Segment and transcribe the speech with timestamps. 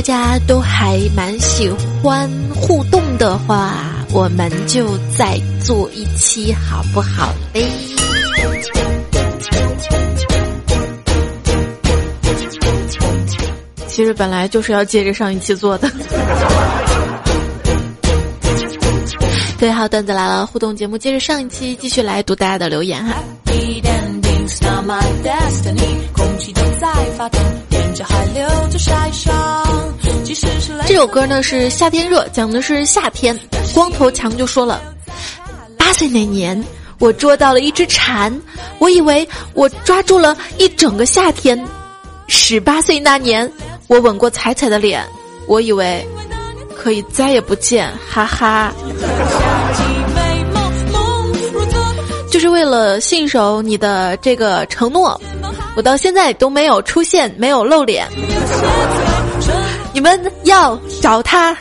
[0.00, 1.68] 大家都还蛮喜
[2.02, 3.84] 欢互动的话，
[4.14, 7.66] 我们就再做一期好不好嘞？
[13.88, 15.90] 其实本来就是要接着上一期做的。
[19.58, 23.16] 对，好，段子来了，互动节目接着上一期继续来读大家的留言哈。
[30.86, 33.38] 这首歌呢是夏天热，讲的是夏天。
[33.74, 34.80] 光头强就说了，
[35.76, 36.62] 八岁那年
[36.98, 38.32] 我捉到了一只蝉，
[38.78, 41.62] 我以为我抓住了一整个夏天。
[42.26, 43.50] 十八岁那年
[43.88, 45.06] 我吻过彩彩的脸，
[45.46, 46.06] 我以为。
[46.82, 48.72] 可以再也不见，哈哈。
[52.30, 55.20] 就是为了信守你的这个承诺，
[55.76, 58.06] 我到现在都没有出现，没有露脸。
[59.92, 61.56] 你们要找他。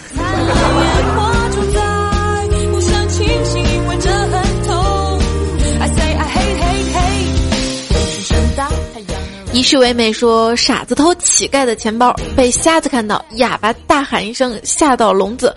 [9.52, 15.54] 一世为美说：“傻子偷乞丐的钱包，被瞎子看到，哑巴大喊一声，吓到聋子。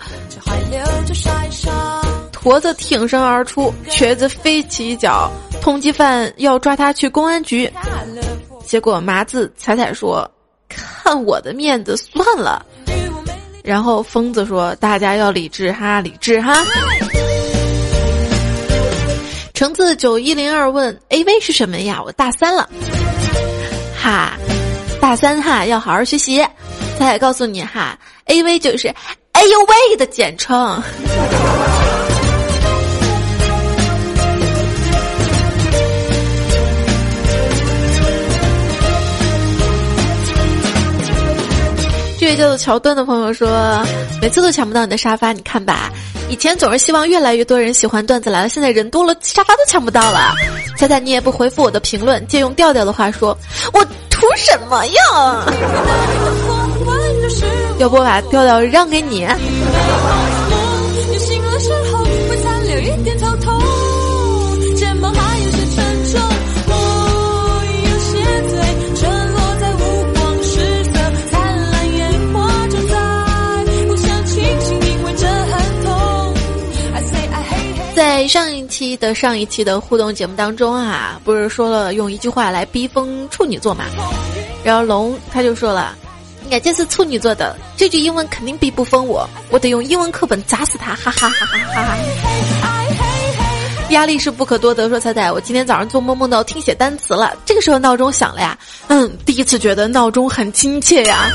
[2.31, 7.71] 驼子挺身而出，瘸子飞起一脚，通缉犯要抓他去公安局。
[8.65, 10.29] 结果麻子彩彩说
[10.67, 12.65] ：‘看我的面子算了。’
[13.63, 16.63] 然后疯子说：‘大家要理智哈，理智哈。’
[19.53, 22.01] 橙子九一零二问：‘A V 是什么呀？
[22.03, 22.67] 我大三了。’
[23.95, 24.33] 哈，
[24.99, 26.45] 大三哈要好好学习。
[26.99, 28.87] 再告诉你哈，A V 就是
[29.33, 30.81] 哎呦喂的简称。
[42.35, 43.49] 叫做桥段的朋友说，
[44.21, 45.91] 每次都抢不到你的沙发，你看吧。
[46.29, 50.33] 以前总是希望越来越多人喜欢段子来了，现在人多了，沙发都抢不到了。
[50.77, 53.37] 猜猜你也不回复我的评论，借用调调的话说，
[53.73, 55.01] 我图什么呀？
[57.77, 59.27] 要不把调调让给你？
[78.13, 83.85] 在上一期的上一期的互动节目当中啊，不是说了用一句话来逼疯处女座嘛？
[84.63, 85.97] 然后龙他就说了，
[86.47, 91.97] 你这是处女座的这句英文肯定逼不疯我，我得用英文课本砸死他，哈哈哈哈哈
[92.61, 92.77] 哈！
[93.89, 98.55] 压力是不可多得，说彩彩，我今天早上做梦梦到听写单词了，这个时候闹钟响了呀，
[98.89, 101.31] 嗯，第一次觉得闹钟很亲切呀。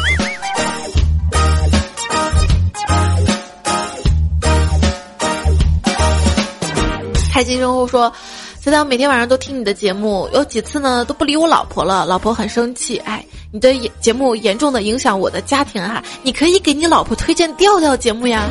[7.39, 8.13] 开心生活说
[8.61, 12.97] ：“现在我每天晚上都听你的节目，有几次呢都不理我老婆了，老婆很生气。
[13.05, 18.49] 哎，你的节目严重的影响我的家庭哈，你可以给你老婆推荐调调节目呀。”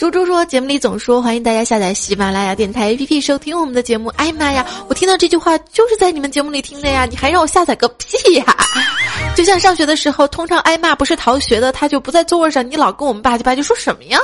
[0.00, 4.08] 猪猪说：“节目里总说欢迎大家下载喜马拉雅电台 APP 收听我们的节目。
[4.16, 7.04] 哎妈呀，我听到这句话就是在你们节目里听的呀！
[7.04, 8.56] 你还让我下载个屁呀！
[9.36, 14.18] 就像上学的时候，通常挨骂不是逃学的，他就不在座位上，你老跟我们吧唧吧唧说什么呀？”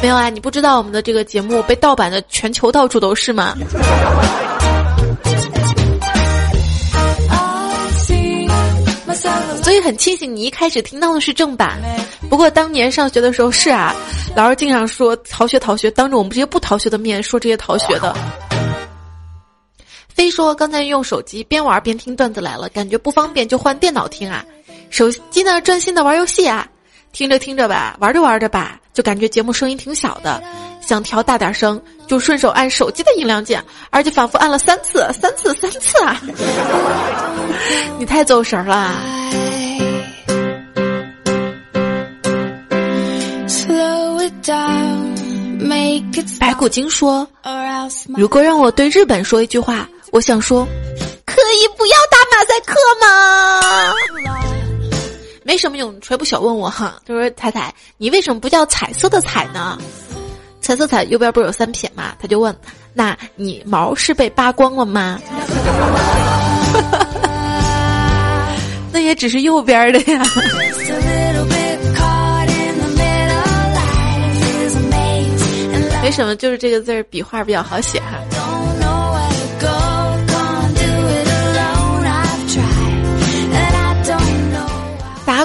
[0.00, 3.56] 没有啊，你不知道我们的这个节目被盗版的全球到处都是吗？
[9.64, 11.80] 所以很庆幸你一开始听到的是正版。
[12.32, 13.94] 不过当年上学的时候是啊，
[14.34, 18.16] 老师经常说逃学逃学，当着我们这些不逃学的面说这些逃学的。
[20.08, 24.42] 非说刚才用手机边玩边听段子来了，感觉不方便就换电脑听啊，
[24.88, 26.66] 手机呢专心的玩游戏啊。
[27.12, 30.42] 听着听着吧，玩着玩着吧，就感觉节目声音挺小的，
[30.80, 36.18] 想调大点声，就顺手按手机的音量键，而且反复按了三次、三次、三次啊！
[38.00, 38.96] 你太走神了。
[46.38, 47.26] 白骨精说
[48.16, 50.64] ：“如果让我对日本说一句话，我想说，
[51.24, 53.06] 可以不要打马赛克吗？”
[55.44, 59.76] 没什么用，锤不小问我哈，他说：“彩彩，你为什么不叫彩色的彩呢？
[60.60, 62.56] 彩色彩右边不是有三撇吗？”他就问
[62.94, 65.18] ：“那你毛是被扒光了吗？”
[68.92, 70.22] 那也只是右边的呀。
[76.02, 78.18] 没什么，就是这个字儿笔画比较好写哈。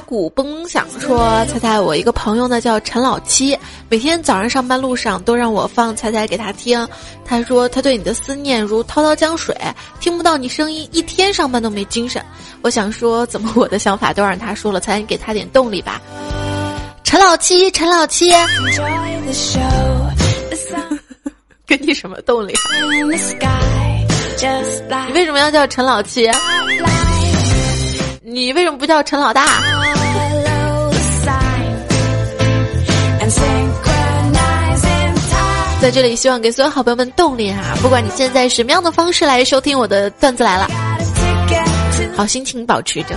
[0.06, 3.58] 鼓嘣响说：“猜猜我一个朋友呢叫陈老七，
[3.90, 6.88] 每天早上上班路上都让我放猜猜给他听。
[7.26, 9.54] 他说他对你的思念如滔滔江水，
[10.00, 12.24] 听不到你声音一天上班都没精神。
[12.62, 16.02] 我想说，怎么我的想法都让他说了，才给他点动力吧。”
[17.04, 18.32] 陈老七，陈老七，
[21.66, 22.54] 给 你什么动力？
[25.08, 26.30] 你为什么要叫陈老七？
[28.22, 29.46] 你为什么不叫陈老大？
[35.80, 37.76] 在这里，希望给所有好朋友们动力哈！
[37.82, 40.68] 不管你现在什么样的方式来收听我的段子来了，
[42.16, 43.16] 好心情保持着。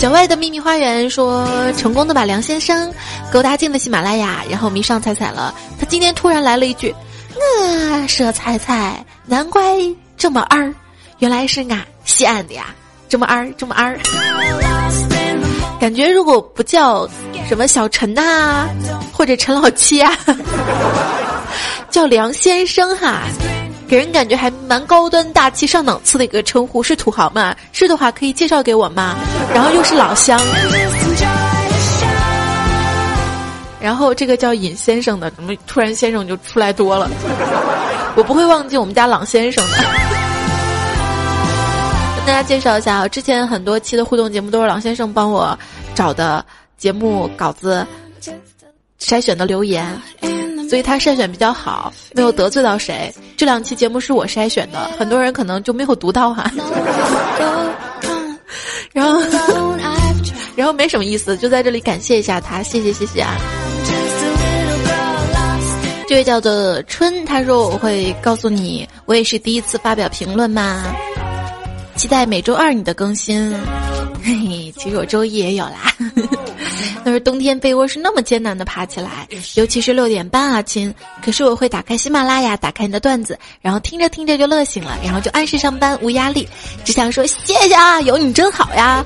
[0.00, 2.90] 小外的秘密花园说，成功的把梁先生
[3.30, 5.54] 勾搭进了喜马拉雅，然后迷上彩彩了。
[5.78, 6.94] 他今天突然来了一句
[7.36, 9.62] ：“我说彩彩，难怪
[10.16, 10.72] 这么二，
[11.18, 12.74] 原来是俺西安的呀，
[13.10, 13.94] 这么二，这么二。”
[15.78, 17.06] 感觉如果不叫
[17.46, 18.66] 什么小陈呐，
[19.12, 20.16] 或者陈老七啊，
[21.92, 23.24] 叫梁先生哈。
[23.90, 27.52] 给人感觉还蛮高端大气上档次的一个称呼，是土豪吗？
[27.72, 29.16] 是的话可以介绍给我吗？
[29.52, 30.40] 然后又是老乡，
[33.80, 37.10] 然后这个叫尹先生的，怎么突然先生就出来多了？
[38.14, 39.78] 我不会忘记我们家朗先生的。
[42.18, 45.58] 跟大家介绍一下啊，之前很多期的互动节目都是朗先生帮我
[45.96, 46.46] 找的
[46.78, 47.84] 节目稿子，
[49.00, 50.00] 筛选的留言。
[50.70, 53.12] 所以他筛选比较好，没有得罪到谁。
[53.36, 56.48] 这两期节目是我筛选的，很多人可能就没有读到哈。
[58.92, 59.20] 然后，
[60.54, 63.36] 然后没什么意思，就在这里感谢一下他，谢谢谢谢啊。
[66.06, 70.84] 这位叫做春，他说我会告诉你，我也是第一次发表评论嘛，
[71.96, 73.52] 期待每周二你的更新。
[74.22, 75.92] 嘿嘿，其实我周一也有啦。
[77.04, 80.92] 那是冬天被窝是那么艰难的爬起来，尤其是六点半啊，亲。
[81.22, 86.48] 可是我会打开喜马拉雅，打开你的段子，然后听着听着就乐醒了，然后就按时上班，无压力。
[86.84, 89.04] 只想说谢谢啊，有你真好呀。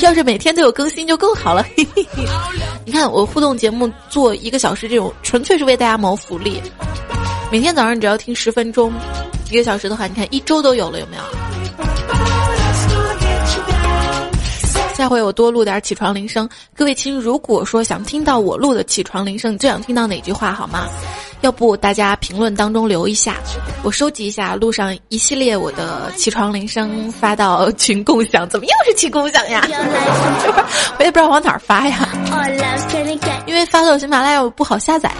[0.00, 1.64] 要是每天都有更新就更好了。
[2.84, 6.62] 你看我互动节目做一个小时，这种纯粹是为大家谋福利。
[7.50, 8.92] 每天早上你只要听十分钟，
[9.50, 12.37] 一个小时的话，你看一周都有了，有没有？
[14.98, 20.88] 下回我多录点起床铃声，各位亲，如果说想听到我录的起床铃声，你最想听到哪句话好吗？
[21.42, 23.36] 要不大家评论当中留一下，
[23.84, 28.48] 我收集一下，录上一系列我的起床铃声发到群共享。
[28.48, 29.64] 怎么又是群共享呀？
[30.98, 32.08] 我也不知道往哪儿发呀，
[33.46, 35.16] 因为发到喜马拉雅不好下载呀。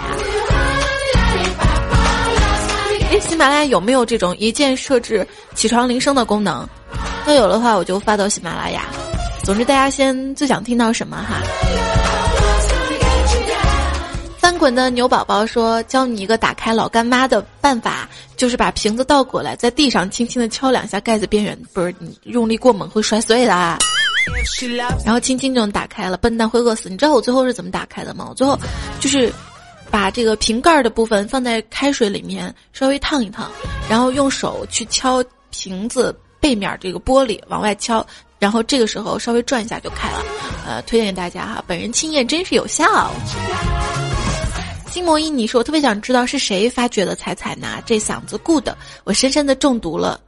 [3.13, 6.69] 哎，喜马拉雅有没有这种一键设置起床铃声的功能？
[7.29, 8.83] 要有的话，我就发到喜马拉雅。
[9.49, 11.41] 总之，大家先最想听到什么哈？
[14.37, 18.07] 翻滚的牛宝宝说：“教你一个打开老干妈的办法，
[18.37, 23.79] 就是把瓶子倒过来，在地上轻轻的敲两下，盖子边缘不是你用力过猛会摔碎的。
[25.03, 26.91] 然后轻轻就能打开了，笨蛋会饿死。
[26.91, 28.27] 你知道我最后是怎么打开的吗？
[28.29, 28.55] 我最后
[29.01, 29.33] 就是
[29.91, 33.51] 把这个瓶盖的部分放在开水里面稍微烫一烫，
[33.89, 38.07] 然后用手去敲瓶子背面这个玻璃，往外敲。”
[38.39, 40.23] 然后这个时候稍微转一下就开了，
[40.67, 43.11] 呃，推荐给大家哈，本人亲验真是有效。
[44.91, 47.83] 心魔一，你说我特别想知道是谁发掘的彩彩呢？
[47.85, 48.69] 这嗓子 good，
[49.05, 50.21] 我深深的中毒了。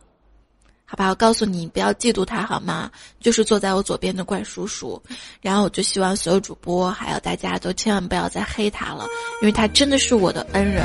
[0.84, 2.90] 好吧，我告诉你，不要嫉妒他好吗？
[3.20, 5.00] 就是坐在我左边的怪叔叔。
[5.40, 9.06] 然后我就希望所有主播还有大家都千万不要再黑他了，
[9.40, 10.84] 因为他真的是我的恩人。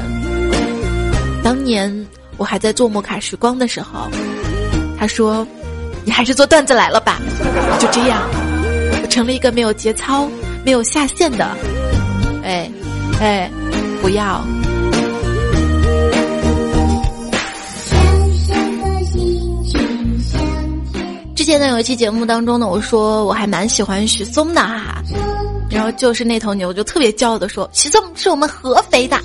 [1.44, 4.08] 当年我还在做摩卡时光的时候，
[4.98, 5.46] 他说。
[6.06, 7.20] 你还是做段子来了吧，
[7.80, 8.22] 就这样，
[9.02, 10.30] 我成了一个没有节操、
[10.64, 11.50] 没有下限的，
[12.44, 12.70] 哎，
[13.20, 13.50] 哎，
[14.02, 14.46] 不要。
[21.36, 25.02] 之前呢有一期节目当中呢，我说我还蛮喜欢许嵩的哈，
[25.70, 29.18] 然后就是那头牛就特别骄傲的说，许嵩是我们合肥的，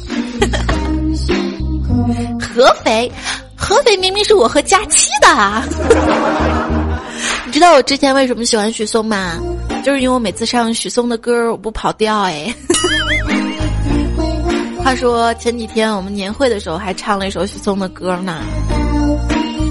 [2.40, 3.12] 合肥。
[3.62, 5.62] 合肥明明是我和佳期的啊，
[7.50, 9.37] 你知道我之前为什么喜欢许嵩吗？
[9.85, 12.54] 就是因为我每次唱许嵩的歌，我不跑调哎。
[14.85, 18.40] 话说前几天我们年会的时候还唱了一首许嵩的歌呢，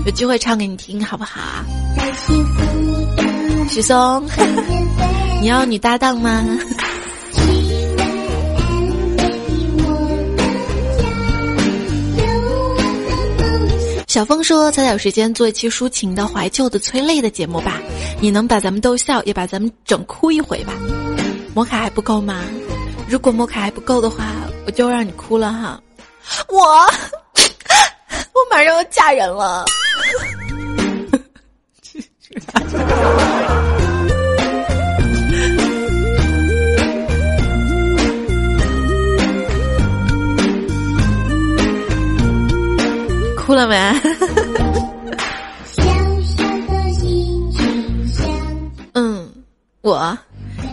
[0.05, 1.63] 有机会唱给你听好不好？
[3.69, 4.21] 许嵩，
[5.39, 6.43] 你要女搭档吗？
[14.19, 17.79] 小峰说：“才有时间做一期抒情的、怀旧的、催泪的节目吧？
[18.19, 20.73] 你能把咱们逗笑，也把咱们整哭一回吧？
[21.55, 22.43] 摩卡还不够吗？
[23.07, 24.25] 如果摩卡还不够的话，
[24.67, 25.81] 我就让你哭了哈。
[26.49, 26.59] 我，
[28.35, 29.63] 我马上要嫁人了。
[43.59, 43.75] 了没？
[48.93, 49.29] 嗯，
[49.81, 50.17] 我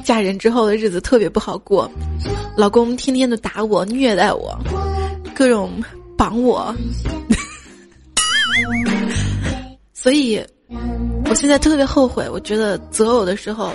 [0.05, 1.90] 嫁人之后的日子特别不好过，
[2.57, 4.57] 老公天天的打我、虐待我，
[5.35, 5.83] 各种
[6.16, 6.73] 绑我，
[9.93, 10.40] 所以
[11.28, 12.28] 我现在特别后悔。
[12.31, 13.73] 我觉得择偶的时候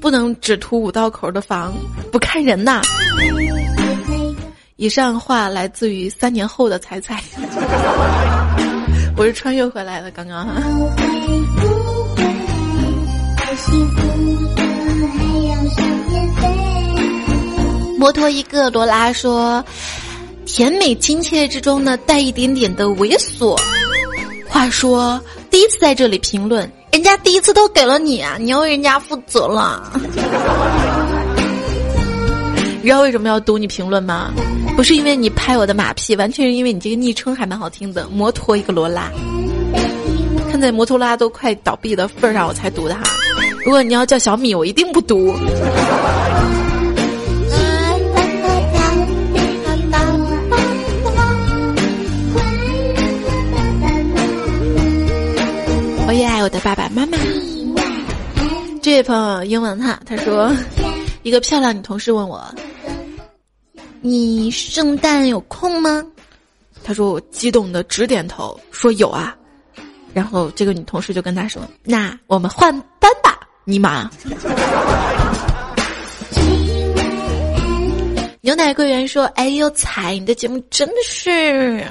[0.00, 1.72] 不能只图五道口的房，
[2.10, 2.82] 不看人呐。
[4.80, 7.20] 以上话来自于三年后的彩彩，
[9.16, 10.54] 我是穿越回来的，刚刚哈。
[17.98, 19.64] 摩托一个罗拉说
[20.46, 23.60] ：“甜美亲切之中呢，带一点点的猥琐。”
[24.46, 25.20] 话说，
[25.50, 29.92] 第一次在这里评论，人家第一次都给了你啊，你要为人家负责了。
[32.80, 34.32] 你知道为什么要读你评论吗？
[34.76, 38.08] 不是因为你拍我的马屁，完全是因为你这个昵称还蛮好听的。
[38.08, 39.10] 摩托一个罗拉，
[40.50, 43.02] 看在摩托拉都快倒闭的份上，我才读的哈。
[43.64, 45.34] 如果你要叫小米，我一定不读。
[56.06, 57.18] 我也爱我的爸爸妈妈。
[58.80, 60.50] 这位朋友英文哈，他说，
[61.28, 62.42] 一个漂亮女同事问我。
[64.00, 66.02] 你圣诞有空吗？
[66.82, 69.36] 他说我激动的直点头，说有啊。
[70.14, 74.08] 然后这个女同事就跟他说：“那我们换班吧，尼玛。”
[78.40, 81.84] 牛奶柜员说：“哎呦，彩，你的节目真的是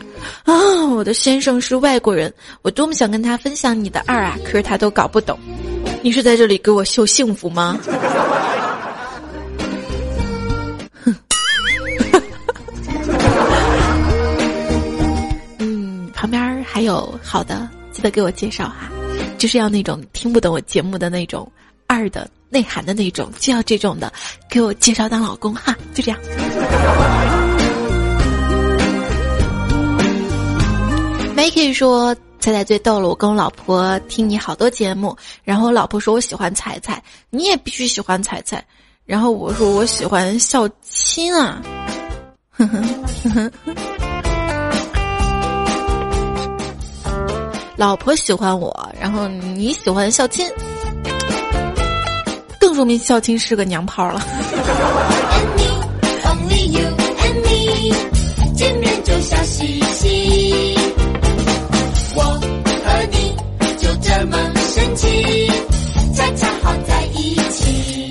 [0.45, 0.83] 啊！
[0.95, 5.37] 我的先生是外国人，我多么想跟他分享你的二啊，可是他都搞不懂。
[6.01, 7.77] 你是在这里给我秀幸福吗？”
[16.87, 18.89] 有好的，记得给我介绍哈，
[19.37, 21.51] 就是要那种听不懂我节目的那种
[21.85, 24.11] 二的内涵的那种，就要这种的，
[24.49, 26.19] 给我介绍当老公哈，就这样。
[31.35, 38.65] Makey 说彩彩最逗了，我跟我老婆听你好多节目，然后我老婆说我喜欢彩彩，你也必须喜欢彩彩，
[39.05, 41.61] 然后我说我喜欢孝亲啊，
[42.51, 42.81] 呵呵
[43.33, 44.06] 呵呵。
[47.77, 50.49] 老婆喜欢我，然后你喜欢孝亲，
[52.59, 54.19] 更说明孝亲是个娘炮了。
[62.15, 63.35] 我和你
[63.77, 64.37] 就这么
[64.73, 65.47] 神奇，
[66.15, 68.06] 恰恰好在一起。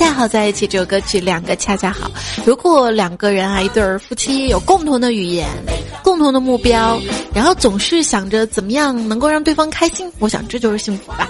[0.00, 2.10] 恰好在一起这首歌曲，两个恰恰好。
[2.46, 5.46] 如果两个人啊，一对儿夫妻有共同的语言。
[6.02, 6.98] 共同的目标，
[7.34, 11.28] 然后总是想着怎么样能够让对方开心，我想这就是幸福吧。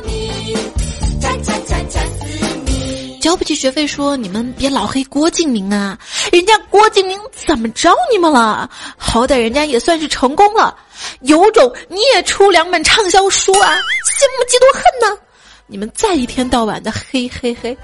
[3.20, 5.98] 交不起学费，说你们别老黑郭敬明啊，
[6.30, 8.70] 人家郭敬明怎么着你们了？
[8.96, 10.78] 好歹人家也算是成功了，
[11.22, 13.74] 有种你也出两本畅销书啊！
[13.74, 15.20] 羡慕嫉妒恨呢？
[15.66, 17.76] 你们再一天到晚的黑黑黑，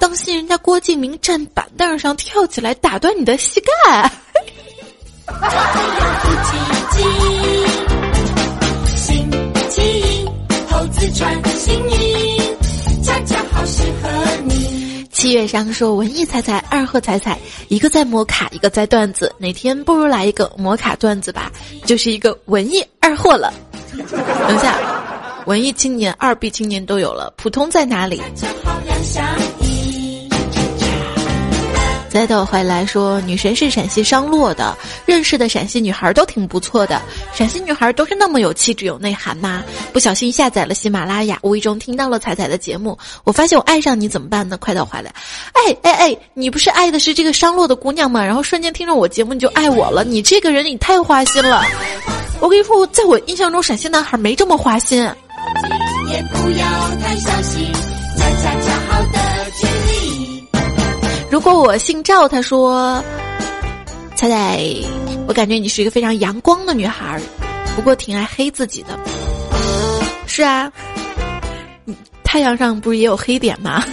[0.00, 4.10] 当心人家郭敬明站板凳上跳起来打断你的膝盖。
[15.12, 17.38] 七月上说文艺彩彩二货彩彩，
[17.68, 19.30] 一个在摩卡，一个在段子。
[19.36, 21.52] 哪天不如来一个摩卡段子吧，
[21.84, 23.52] 就是一个文艺二货了。
[23.92, 24.78] 等下，
[25.44, 28.22] 文艺青年、二 B 青年都有了，普通在哪里？
[32.10, 34.76] 再到回来说，女神是陕西商洛的，
[35.06, 37.00] 认识的陕西女孩都挺不错的。
[37.32, 39.62] 陕西女孩都是那么有气质、有内涵吗？
[39.92, 44.58] 不小心下载了喜马拉雅，无意中听到了彩彩的节目，我发现我爱上你怎么办呢？
[44.58, 45.14] 快到回来，
[45.52, 48.24] 哎哎哎，你不是爱的是这个商洛的姑娘吗？
[48.24, 51.64] 然后瞬间听着我节目你就爱我了，你这个人你太花心了。
[52.40, 54.98] 我跟你说，在我印象中陕西男孩没这么花心。
[56.10, 56.66] 也不要
[57.00, 57.72] 太小心，
[58.18, 59.79] 恰恰恰好的距离。
[61.30, 63.02] 如果我姓赵，他说
[64.16, 64.60] ：“彩彩，
[65.28, 67.20] 我感觉你是一个非常阳光的女孩，
[67.76, 68.98] 不过挺爱黑自己的。
[70.26, 70.70] 是啊，
[72.24, 73.84] 太阳上不是也有黑点吗？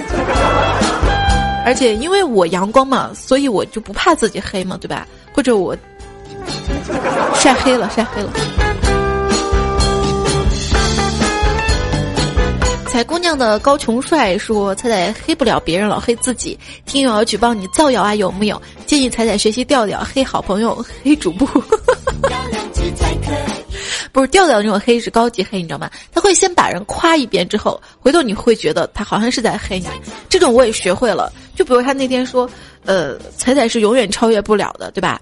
[1.63, 5.07] 而且因为我阳光嘛，所以我就不怕自己黑嘛，对吧？
[5.31, 5.77] 或者我
[7.35, 8.31] 晒黑了，晒黑了。
[12.97, 16.57] 彩姑娘的高琼帅说：“彩彩黑不了别人，老黑自己。
[16.87, 18.59] 听友要举报你造谣啊，有木有？
[18.87, 21.47] 建议彩彩学习调调，黑好朋友，黑主播。
[24.11, 25.89] ”不是调调那种黑是高级黑，你知道吗？
[26.11, 29.87] 他会先把人夸一遍之后，回头你会觉得他好像是在黑你。
[30.29, 31.31] 这种我也学会了。
[31.55, 32.47] 就比如他那天说，
[32.85, 35.19] 呃，彩彩是永远超越不了的，对吧？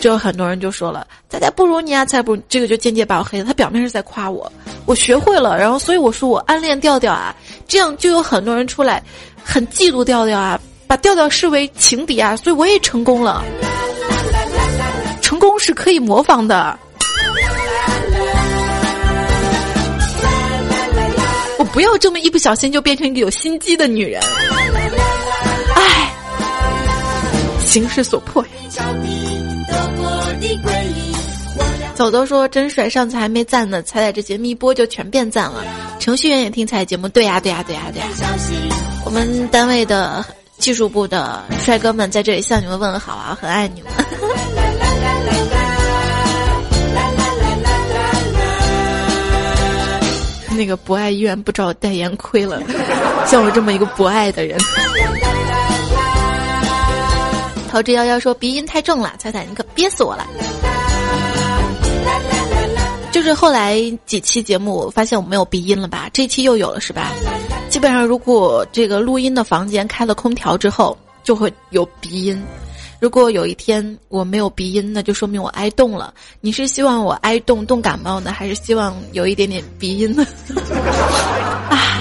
[0.00, 3.44] 就有很多人就说了，彩彩不如你啊，彩不，这个就间接把我黑了。
[3.44, 4.50] 他表面是在夸我，
[4.86, 7.34] 我学会了，然后所以我说我暗恋调调啊，
[7.66, 9.02] 这样就有很多人出来，
[9.42, 13.44] 很嫉妒调调啊，把调调视为情敌啊，所以我也成功了。
[15.20, 16.78] 成功是可以模仿的。
[21.74, 24.22] 不要这么一不小心就变成一个有心机的女人，
[25.74, 26.12] 唉，
[27.66, 28.48] 形势所迫呀。
[31.96, 35.64] 走走说真帅，上次还没赞呢，彩彩这节目一播就全变赞了。
[35.98, 38.06] 程序员也听彩彩节目，对呀对呀对呀对呀。
[39.04, 40.24] 我们单位的
[40.58, 43.90] 技术部的帅哥们在这里向你们问好啊，很爱你们。
[50.56, 52.62] 那个博爱医院不找代言亏了，
[53.26, 54.58] 像我这么一个博爱的人。
[57.68, 60.26] 桃之夭夭说鼻音太重了，彩彩你可憋死我了。
[63.10, 66.08] 就是后来几期节目发现我没有鼻音了吧？
[66.12, 67.12] 这期又有了是吧？
[67.68, 72.40] 基本上如果这个录音的房间开了空调之后，就会有鼻音。
[73.04, 76.14] 如果有一天我没有鼻音，那就说明我挨冻了。
[76.40, 80.24] 你是希望我挨冻冻感冒呢，还是希望有一点点鼻音呢？
[81.68, 82.00] 啊！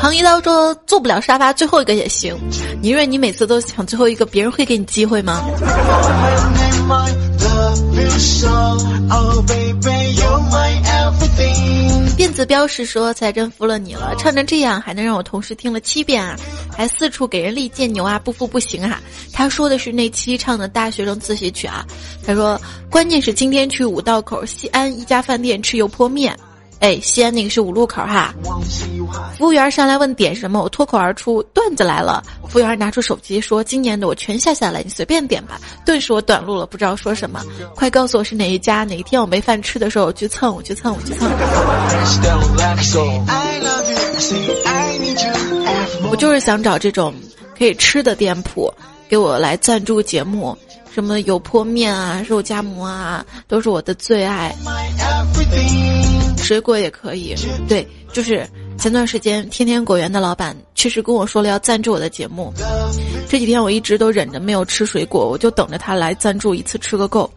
[0.00, 2.38] 唐一刀说坐不了沙发，最后一个也行。
[2.80, 5.42] 宁愿你每次都抢最后一个，别人会给你机会吗？
[12.16, 16.34] 电子标识说：“才真服了你了，唱成这样还能让我同事听了七遍啊，
[16.74, 19.00] 还四处给人力荐牛啊，不服不行啊！”
[19.32, 21.84] 他说的是那期唱的大学生自习曲啊。
[22.26, 26.36] 他说：“关键是今天去五道口西安一家饭店吃油泼面。”
[26.80, 28.34] 哎，西安那个是五路口哈。
[29.36, 32.22] 服务员上来问点什么，我脱口而出段子来了。
[32.48, 37.42] 服务员拿出手机说：“今年的我全下下来，你随便点吧。”顿时我短路了，不知道说什么。
[37.74, 38.84] 快告诉我是哪一家？
[38.84, 41.30] 哪一天我没饭吃的时候，我去蹭，我去蹭，我去蹭。
[46.10, 47.12] 我就是想找这种
[47.58, 48.72] 可以吃的店铺，
[49.08, 50.56] 给我来赞助节目。
[50.94, 54.54] 什么油泼面啊，肉夹馍啊，都是我的最爱。
[56.46, 57.34] 水果也可以，
[57.66, 62.52] 对，就是前段时间天天果园的老板确实跟我说了要赞助我的节目，
[63.28, 67.28] 这几天我一直都忍着没有吃水果，我就等着他来赞助一次吃个够。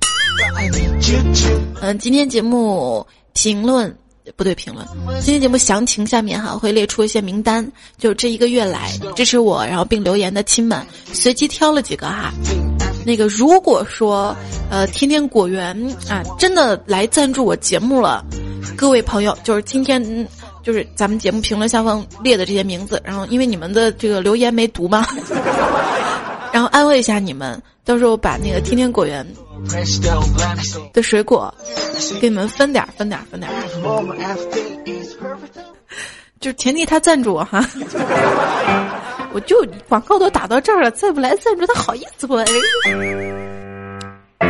[1.82, 3.92] 嗯，今天节目评论
[4.36, 4.86] 不对，评论
[5.22, 12.34] 今天节目详情下面哈会列出一些名单，就这一个月来支持我然后并留言的亲们，随机挑了几个哈。
[13.06, 14.36] 那个如果说
[14.70, 15.76] 呃天天果园
[16.10, 18.24] 啊真的来赞助我节目了。
[18.76, 20.28] 各位朋友，就是今天，
[20.64, 25.06] 就是咱们节目评论下方列的这些名字，然后因为你们的这个留言没读嘛，
[26.54, 29.26] 然后安慰一下你们，到时候把那个天天果园
[30.94, 31.54] 的水果
[32.20, 33.56] 给你们分点儿，分点儿，分点儿，
[36.40, 37.66] 就前提他赞助我哈，
[39.34, 39.56] 我就
[39.88, 42.38] 广告都打到这儿了，再不来赞助他好意思不？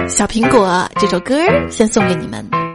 [0.07, 1.35] 小苹果这首歌
[1.69, 2.68] 先送给你们。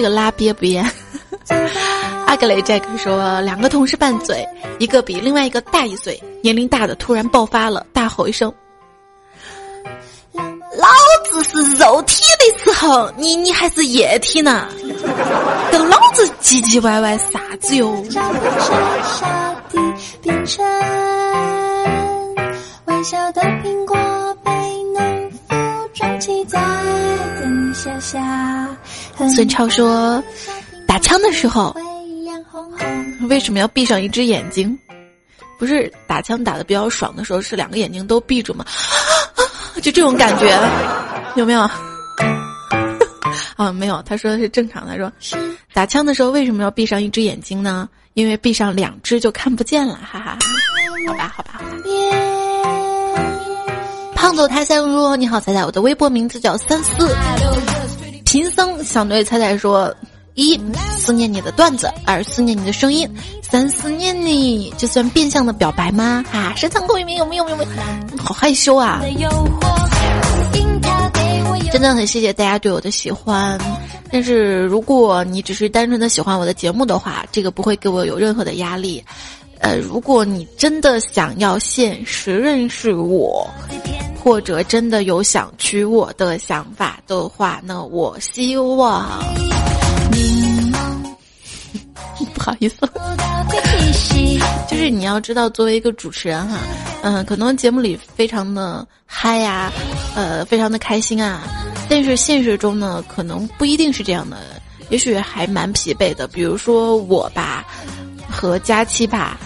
[0.00, 0.82] 这个拉憋不憋？
[2.26, 8.50] 阿格雷 Jack 说，两个同事拌嘴，一个比另外一个大一岁，年龄大的突然爆发了，大吼一声
[10.32, 10.88] ：“老
[11.30, 14.68] 子是肉体的时候，你你还是液体呢？
[15.70, 18.02] 跟老子唧唧歪歪啥子哟？”
[29.28, 30.22] 孙超说
[30.86, 31.74] ：“打枪的时候，
[33.28, 34.78] 为什么要闭上一只眼睛？
[35.58, 38.64] 不是打枪打的比较爽的时候，是两个眼睛都闭住吗？”
[39.82, 40.58] 就这种感觉，
[41.36, 41.60] 有没有？
[43.56, 44.02] 啊，没有。
[44.02, 44.96] 他说的是正常的。
[44.96, 45.10] 说
[45.72, 47.88] 打枪的时候为什么要闭上一只眼睛呢？
[48.14, 50.38] 因为闭上两只就看不见了，哈哈。
[51.06, 51.74] 好吧，好吧，好吧。
[54.14, 57.08] 胖走他三说：“你好，彩彩，我的微博名字叫三四。”
[58.30, 59.92] 贫僧想对彩彩说：
[60.34, 60.56] 一
[60.96, 63.12] 思念你的段子，二思念你的声音，
[63.42, 66.24] 三思念你，这算变相的表白吗？
[66.30, 67.48] 啊，深藏功与名，有没有？
[67.48, 67.70] 有没有？
[68.22, 69.02] 好害羞啊！
[71.72, 73.58] 真的很谢谢大家对我的喜欢，
[74.12, 79.02] 但是如果你只是单纯的喜欢我的节目的话，这个不会给我有任何的压力。
[79.58, 83.50] 呃，如果你真的想要现实认识我，
[84.22, 89.08] 或者真的有想娶我的想法的话，那我希望，
[92.34, 92.76] 不好意思，
[94.68, 96.58] 就是你要知道，作为一个主持人哈，
[97.02, 99.72] 嗯，可能节目里非常的嗨呀，
[100.14, 101.40] 呃，非常的开心啊，
[101.88, 104.36] 但是现实中呢，可能不一定是这样的，
[104.90, 106.28] 也许还蛮疲惫的。
[106.28, 107.64] 比如说我吧。
[108.32, 109.36] 和佳期吧，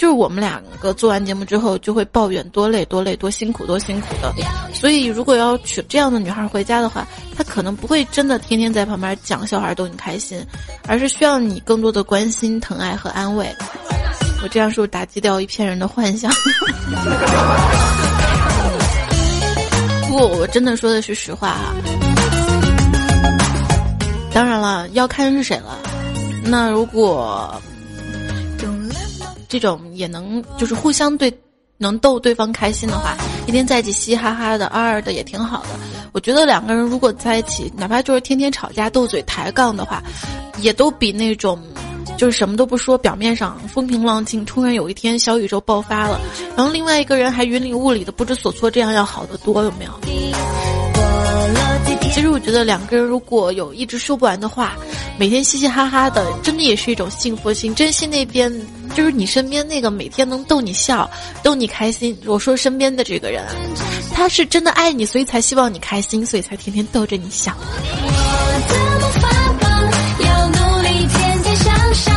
[0.00, 4.32] 就是我们两个做完节目之后就会抱怨多累多累多辛苦多辛苦的，
[4.72, 10.42] 所以如果要娶这样的女孩回家的话，她可能不会真的天天在旁边讲笑话逗你开心，
[10.88, 13.46] 而是需要你更多的关心疼爱和安慰。
[14.42, 16.32] 我这样是不是打击掉一片人的幻想？
[20.08, 21.74] 不过我真的说的是实话啊。
[24.32, 25.76] 当然了，要看是谁了。
[26.42, 27.54] 那如果。
[29.50, 31.30] 这种也能就是互相对，
[31.76, 33.16] 能逗对方开心的话，
[33.48, 35.70] 一天在一起嘻嘻哈哈的、二二的也挺好的。
[36.12, 40.00] 我觉得两个人如果在一起，哪怕就是天天吵架、斗嘴、抬杠的话，
[40.58, 41.60] 也都比那种
[42.16, 46.20] 就是什么都不说，表面上风平浪静，突然有一天小宇宙爆发了，
[46.56, 50.79] 然后另外一个人还云里雾里的不知所措，这样要好得多，有没有？
[52.12, 54.76] 其实我觉得两个人如果有一直说不完的话，
[55.18, 57.74] 每天嘻嘻哈哈的，真的也是一种幸福心。
[57.74, 58.52] 珍惜那边
[58.94, 61.08] 就是你身边那个每天能逗你笑、
[61.42, 62.16] 逗你开心。
[62.26, 63.44] 我说身边的这个人，
[64.12, 67.54] 他是真的爱你，所以才希望你开心，所以才天天逗着你笑。
[67.56, 68.08] 我
[68.68, 69.28] 的魔法
[69.60, 69.70] 棒
[70.26, 72.12] 要努力天天向上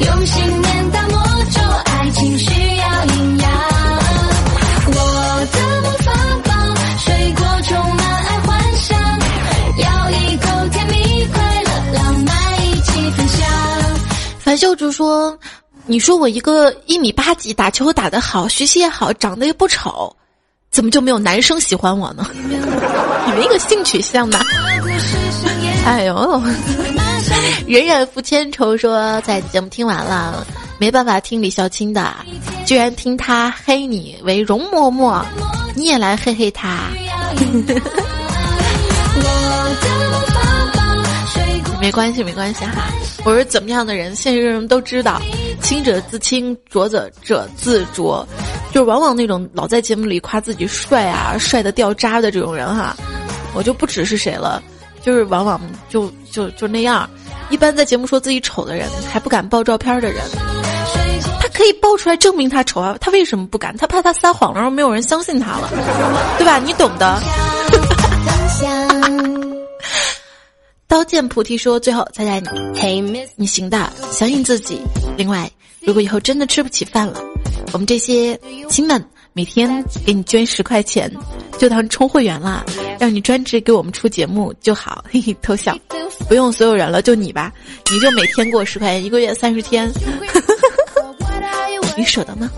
[0.00, 1.18] 用心念打磨
[1.50, 2.53] 出爱情需
[14.54, 15.36] 樊秀竹说。
[15.86, 20.14] 你说我一个一米八几，打球打得好，学习也好，长得也不丑，
[20.70, 22.24] 怎么就没有男生喜欢我呢？
[23.26, 24.38] 你们一个性取向呢？
[25.84, 26.14] 哎呦，
[27.66, 30.46] 荏苒负千愁说在节目听完了，
[30.78, 32.14] 没办法听李孝钦的，
[32.64, 35.22] 居然听他黑你为容嬷嬷，
[35.74, 36.78] 你也来黑黑他。
[41.84, 42.88] 没关系，没关系哈。
[43.26, 45.20] 我是怎么样的人，现实人都知道。
[45.60, 48.26] 清者自清，浊者者自浊。
[48.72, 52.96] 就往往那种老在节目里夸自己帅啊、帅的掉渣的这种人哈，
[53.52, 54.62] 我就不只是谁了。
[55.02, 57.06] 就是往往就就就那样。
[57.50, 60.22] 一般在节目说自己丑的人，还不敢爆照片的人，
[61.38, 62.96] 他可以爆出来证明他丑啊。
[62.98, 63.76] 他为什么不敢？
[63.76, 65.68] 他怕他撒谎了，然后没有人相信他了，
[66.38, 66.58] 对吧？
[66.58, 67.20] 你懂的。
[70.86, 74.80] 刀剑菩提说：“最后，猜猜你，你行的，相信自己。
[75.16, 77.20] 另外，如果以后真的吃不起饭了，
[77.72, 81.10] 我们这些亲们每天给你捐十块钱，
[81.58, 82.64] 就当充会员啦，
[83.00, 85.04] 让你专职给我们出节目就好。
[85.10, 85.76] 嘿嘿，偷笑，
[86.28, 87.52] 不用所有人了，就你吧，
[87.90, 89.90] 你就每天给我十块钱，一个月三十天，
[91.96, 92.48] 你舍得吗？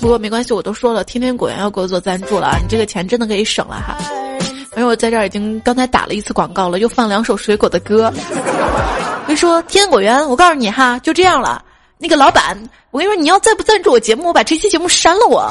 [0.00, 3.98] 不过没关系，我都说了，天天果园要给我做赞助了，你这个钱真的可以省了哈。”
[4.76, 8.12] 因为我在这儿已经刚才打了一次广告了，又放两首水果的歌。
[8.14, 11.64] 我跟你说，天果园，我告诉你哈，就这样了。
[11.96, 12.54] 那个老板，
[12.90, 15.26] 我跟你说，你要再不赞助我节目，我把这期节目删了。
[15.26, 15.50] 我。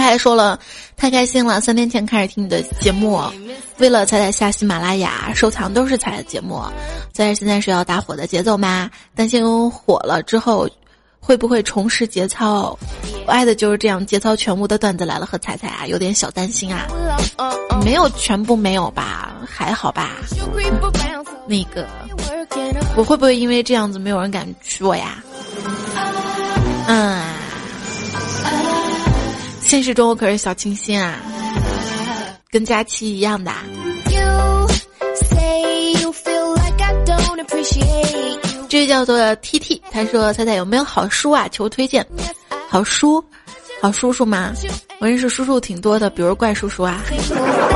[0.00, 0.58] 他还说了，
[0.96, 3.22] 太开心了，三天前开始听你的节目，
[3.76, 6.62] 为了彩彩下喜马拉雅收藏都是彩的节目，
[7.12, 8.90] 在现在是要打火的节奏吗？
[9.14, 10.66] 担心火了之后
[11.20, 12.78] 会不会重拾节操？
[13.26, 16.86] 我爱的就是这样节操全无的段子来了，和彩彩啊有点小担心啊，
[17.84, 20.12] 没有全部没有吧，还好吧？
[21.46, 21.86] 那个
[22.96, 25.22] 我会不会因为这样子没有人敢娶我呀？
[26.88, 27.49] 嗯。
[29.70, 31.14] 现实中我可是小清新啊，
[32.50, 33.52] 跟佳期一样的。
[38.68, 41.46] 这位叫做 T T，他说：“猜猜有没有好书啊？
[41.52, 42.04] 求推荐。
[42.68, 43.24] 好书，
[43.80, 44.52] 好叔叔吗？
[44.98, 47.00] 我认识叔叔挺多的，比如怪叔叔啊。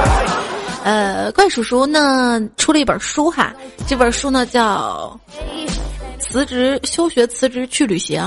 [0.83, 3.55] 呃，怪叔叔呢出了一本书哈，
[3.87, 5.17] 这本书呢叫
[6.21, 8.21] 《辞职休学辞职去旅行》。”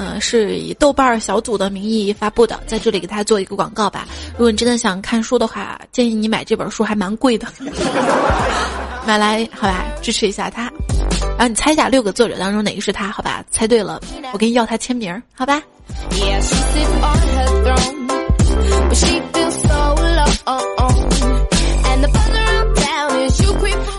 [0.00, 4.06] 嗯，是以豆瓣小组的名义发布的，在这里给大家做一个广告吧。
[4.34, 7.48] 如果你真的想看书的话，建议你买这本书，还蛮贵的，
[9.04, 10.70] 买来好吧，支持一下他。
[11.30, 13.44] 然后你猜一下六个作者当中哪个是他，好吧？
[13.50, 14.00] 猜对了，
[14.32, 15.60] 我给你要他签名，好吧？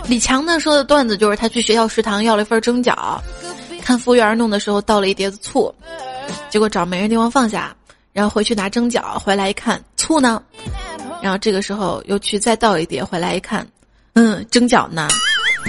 [0.08, 3.20] 李强呢说的段子就是他去学校食堂要了一份蒸饺。
[3.80, 5.74] 看服务员弄的时候倒了一碟子醋，
[6.48, 7.74] 结果找没人地方放下，
[8.12, 10.40] 然后回去拿蒸饺，回来一看醋呢，
[11.20, 13.66] 然后这个时候又去再倒一碟，回来一看，
[14.14, 15.08] 嗯，蒸饺呢？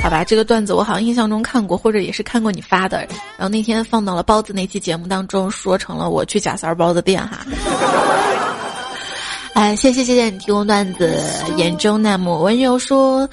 [0.02, 3.00] 好吧，这个段子我好像印象中看过，或者也是看过你发的，
[3.38, 7.46] 然后那天放到了包子那期节目当中，说成了我去贾三包子店哈。
[9.54, 11.22] 哎，谢谢谢谢你提供段子，
[11.58, 13.30] 眼中那抹温柔说，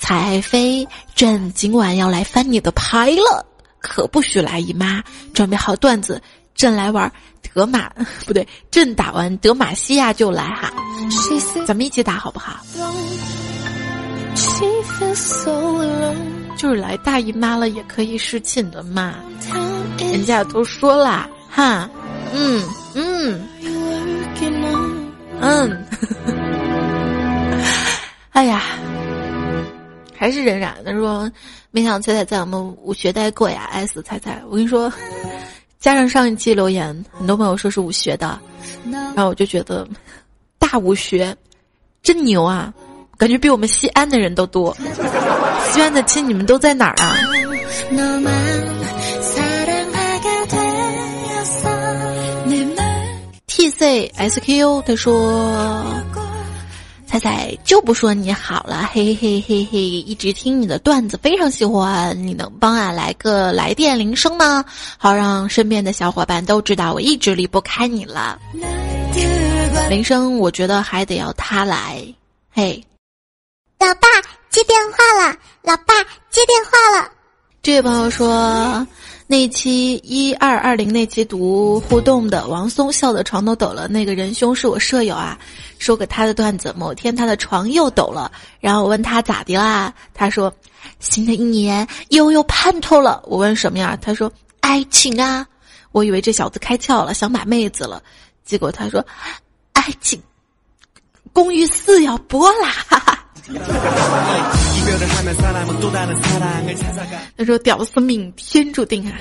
[0.00, 3.46] 彩飞朕今晚要来翻你的牌了。
[3.80, 5.02] 可不许来，姨妈
[5.34, 6.20] 准备好段子，
[6.54, 7.10] 朕来玩
[7.52, 7.90] 德玛，
[8.26, 10.70] 不对，朕打完德玛西亚就来哈，
[11.66, 12.60] 咱们一起打好不好？
[16.56, 19.14] 就是来大姨妈了也可以侍寝的嘛，
[19.98, 21.88] 人家都说了哈，
[22.34, 22.62] 嗯
[22.94, 23.48] 嗯
[25.40, 25.86] 嗯，
[28.32, 28.62] 哎呀。
[30.20, 31.32] 还是冉冉他说，
[31.70, 34.92] 没想到彩彩在我们武学待过呀，S 彩彩，我跟你说，
[35.80, 38.38] 加上上一期留言，很多朋友说是武学的，
[38.92, 39.88] 然后我就觉得
[40.58, 41.34] 大武学
[42.02, 42.70] 真牛啊，
[43.16, 44.76] 感觉比我们西安的人都多。
[45.72, 47.16] 西安的亲，你们都在哪儿啊
[53.46, 56.09] ？T C S Q U 他说。
[57.10, 62.16] 彩彩就不说你好了，嘿嘿嘿嘿，一直听你的段子，非常喜欢。
[62.24, 64.64] 你能帮俺来个来电铃声吗？
[64.96, 68.38] 好让身边的小伙伴都知道我一直离不开你了。
[69.88, 72.00] 铃声，我觉得还得要他来。
[72.52, 72.80] 嘿，
[73.80, 74.06] 老爸
[74.48, 75.94] 接电话了，老爸
[76.30, 77.10] 接电话了。
[77.60, 78.86] 这位朋友说。
[79.30, 85.38] 那期一二二零那期读互动的王松笑的床都抖了，那个仁兄是我舍友啊，
[85.78, 86.74] 说个他的段子。
[86.76, 89.94] 某天他的床又抖了，然后我问他咋的啦？
[90.12, 90.52] 他说
[90.98, 93.22] 新的一年又有盼头了。
[93.24, 93.96] 我问什么呀？
[94.02, 95.46] 他说爱情啊。
[95.92, 98.02] 我以为这小子开窍了，想买妹子了，
[98.44, 99.06] 结果他说
[99.74, 100.20] 爱情
[101.32, 102.68] 公寓四要播啦。
[102.68, 103.19] 哈哈。
[107.36, 109.12] 他说：“屌丝命天注定啊！”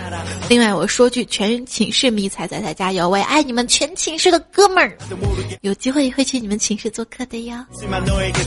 [0.50, 3.08] 另外，我说句全寝室迷彩彩彩加油！
[3.08, 4.98] 我也爱你们全寝室的哥们儿，
[5.62, 7.56] 有机会会去你们寝室做客的哟。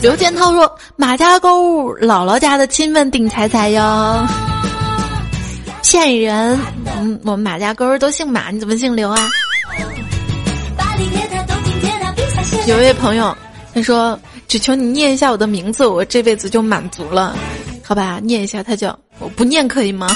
[0.02, 4.26] 刘建涛说：“马家沟姥姥家的亲们顶彩彩哟。”
[5.82, 6.58] 骗人！
[6.98, 9.28] 嗯，我们马家沟都姓马，你怎么姓刘啊？
[12.66, 13.36] 有位朋友
[13.74, 14.18] 他说。
[14.52, 17.34] 只求你念一下我的名字，我这辈子就满足了，
[17.82, 18.20] 好吧？
[18.22, 20.06] 念一下，他叫我不念可以吗？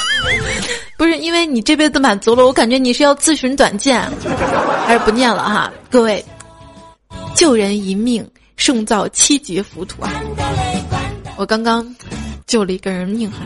[0.99, 3.99] 不是因为你这辈子满足了，我感觉你是要自寻短见，
[4.85, 5.73] 还是不念了哈？
[5.91, 6.23] 各位，
[7.35, 10.13] 救人一命胜造七级浮屠啊！
[11.37, 11.97] 我刚刚
[12.47, 13.39] 救了一个人命哈。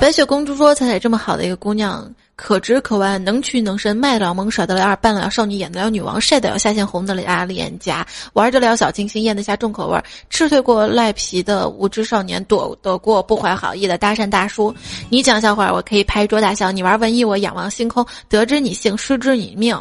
[0.00, 2.08] 白雪公主说：“彩彩这么好的一个姑娘。”
[2.42, 14.74] 可直可弯，能屈能伸，卖得了萌，耍得了二，扮得了少女，演得了女王，晒得了下线，红得了脸颊，玩得了小清新，咽得下重口味，吃退过赖皮的无知少年，躲得过不怀好意的搭讪大叔。
[15.10, 18.04] 你讲笑话，我可以拍桌大笑；你玩文艺，我仰望星空。
[18.30, 19.78] 得知你姓，失之你命。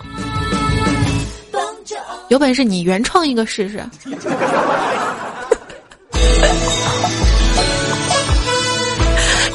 [2.27, 3.81] 有本事你原创一个试试。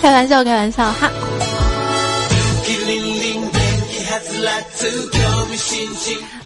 [0.00, 1.10] 开玩笑，开玩笑哈。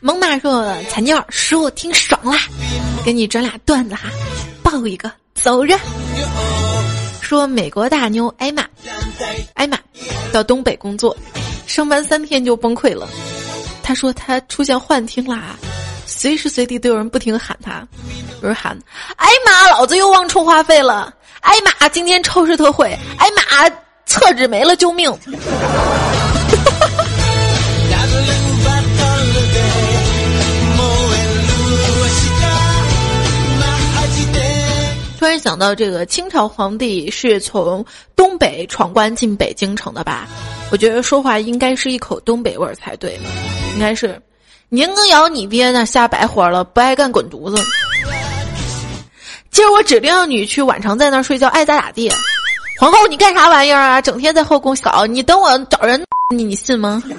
[0.00, 2.38] 猛犸说：“彩妞，说我听爽啦，
[3.04, 4.08] 给你转俩段子哈，
[4.62, 5.78] 抱一个，走着。
[7.20, 8.64] 说美国大妞艾玛，
[9.54, 9.78] 艾玛
[10.32, 11.16] 到东北工作，
[11.66, 13.08] 上班三天就崩溃了。
[13.82, 15.56] 他说他出现幻听啦，
[16.06, 17.86] 随时随地都有人不停喊他，
[18.42, 18.78] 有人喊
[19.16, 21.12] 艾玛，老子又忘充话费了。
[21.40, 22.96] 艾玛，今天超市特惠。
[23.18, 23.42] 艾玛，
[24.06, 25.12] 厕纸没了，救命！”
[35.18, 40.28] 突然想到这个清朝皇帝是从东北闯关进北京城的吧？
[40.70, 43.18] 我觉得说话应该是一口东北味儿才对，
[43.74, 44.22] 应该是。
[44.68, 47.60] 年羹尧，你爹那瞎白活了，不爱干滚犊子。
[49.50, 52.08] 今儿我指定让你去晚上在那儿睡觉，爱咋咋地。
[52.78, 54.00] 皇后，你干啥玩意儿啊？
[54.00, 56.00] 整天在后宫搞，你等我找人，
[56.32, 57.02] 你你信吗？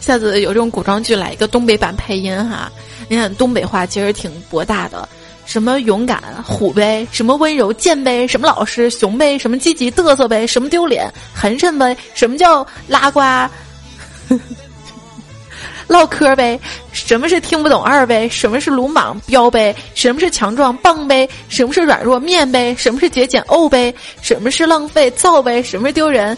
[0.00, 2.70] 下次有这种古装剧来一个东北版配音哈，
[3.08, 5.08] 你看东北话其实挺博大的。
[5.46, 13.20] 什么勇敢虎呗，什么温柔贱呗，什么老实熊呗，什么积极嘚瑟呗，什么丢脸寒碜呗，什么叫拉呱
[15.88, 16.60] 唠嗑呗，
[16.92, 26.36] 什么是听不懂二呗，什么是鲁莽彪呗，什么是强壮棒呗，什么是软弱面呗，什么是节俭怄呗，什么是浪费造呗，什么是丢人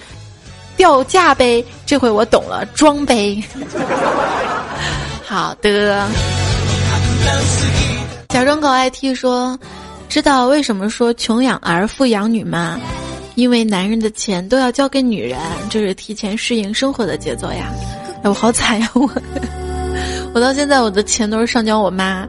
[0.76, 3.42] 掉价呗，这回我懂了装呗。
[5.30, 6.08] 好的。
[8.30, 9.56] 假装狗 IT 说
[10.10, 12.80] ：“知道为什么说穷养儿富养女吗？
[13.36, 15.38] 因为男人的钱都要交给女人，
[15.70, 17.70] 这是提前适应生活的节奏呀。
[18.24, 18.90] 哎，我好惨呀！
[18.92, 19.08] 我
[20.34, 22.26] 我到现在我的钱都是上交我妈。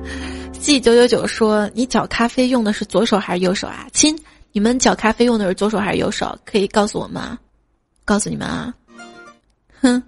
[0.59, 3.87] G 九九九说：你搅咖啡用的是左手还是右手啊？
[3.91, 4.15] 亲，
[4.51, 6.37] 你们搅咖啡用的是左手还是右手？
[6.45, 7.39] 可以告诉我吗？
[8.05, 8.71] 告诉你们啊！
[9.81, 10.03] 哼，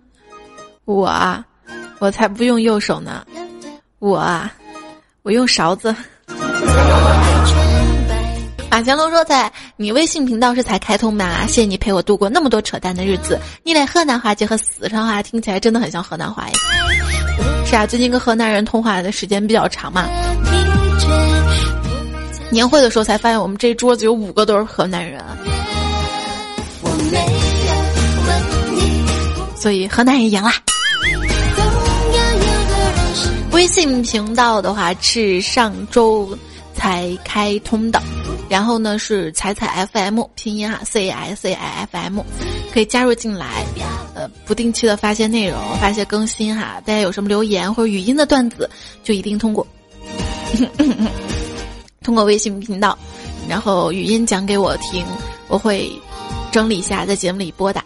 [0.85, 1.43] 我啊，
[2.03, 3.25] 我才不用右手呢，
[3.99, 4.51] 我啊。”
[5.23, 5.95] 我用勺子。
[8.69, 11.47] 马乾隆说：“在你微信频道是才开通吗？
[11.47, 13.39] 谢谢你陪我度过那么多扯淡的日子。
[13.63, 16.53] 你连河南话结合四川话，听起来真的很像河南话耶。
[17.65, 20.05] 是啊，最近跟河南人通话的时间比较长嘛。
[22.49, 25.23] 年会的时候才发现，我们这桌子有五个都是河南人。
[29.55, 30.53] 所以河南人赢啦。”
[33.53, 36.35] 微信频道的话是上周
[36.73, 38.01] 才开通的，
[38.49, 42.21] 然后呢是彩彩 FM 拼音哈 C S A I F M，
[42.73, 43.63] 可以加入进来，
[44.15, 46.81] 呃，不定期的发些内容，发些更新哈。
[46.83, 48.67] 大家有什么留言或者语音的段子，
[49.03, 49.65] 就一定通过
[52.01, 52.97] 通过微信频道，
[53.47, 55.05] 然后语音讲给我听，
[55.47, 55.91] 我会
[56.51, 57.81] 整理一下在节目里播的。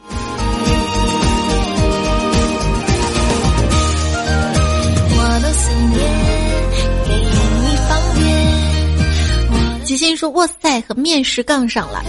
[9.97, 12.03] 心说：“哇塞，和面试杠上了。”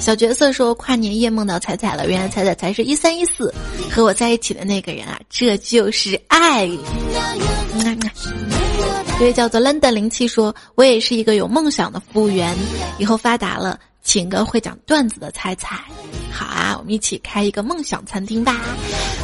[0.00, 3.54] 小角色说：“跨年夜梦到彩彩了，原来彩彩才是一三一四
[3.90, 6.68] 和我在一起的那个人啊，这就是爱。”
[9.18, 12.56] 这位叫做 London 零七说：“我也是一个有梦想的服务员，
[12.98, 15.76] 以后发达了，请个会讲段子的彩彩。”
[16.30, 18.56] 好啊，我们一起开一个梦想餐厅吧。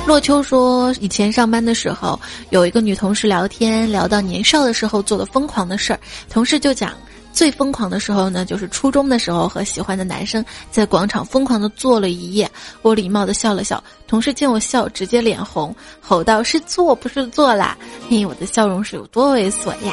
[0.07, 2.19] 洛秋说：“以前上班的时候，
[2.51, 6.93] 有一个女同事聊天，聊到年少的时候做的疯狂的事儿，同事就讲。”
[7.35, 12.49] 最疯狂的时候呢，就是初中的时候和喜欢的男生在广场疯狂的坐了一夜。
[12.81, 17.77] 我礼貌的笑了笑，同事见我笑，直接脸红，吼道：“是坐不是坐啦！”
[18.09, 19.93] 嘿，我的笑容是有多猥琐呀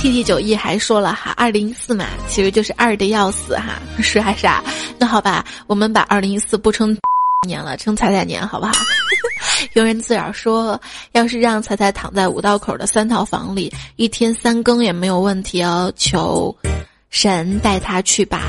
[0.00, 4.62] ！T T 九一还说了哈，二零一四嘛，其实就是二的要死哈，是还是啊？
[4.96, 6.96] 那好吧，我们把二零一四不称
[7.48, 8.72] 年了，称彩彩年好不好？
[9.74, 10.80] 有人自扰说，
[11.12, 15.92] 要是让彩彩躺在五道口的三套房里，一天三更也没有问题哦。
[15.96, 16.54] 求
[17.10, 18.42] 神带他去吧，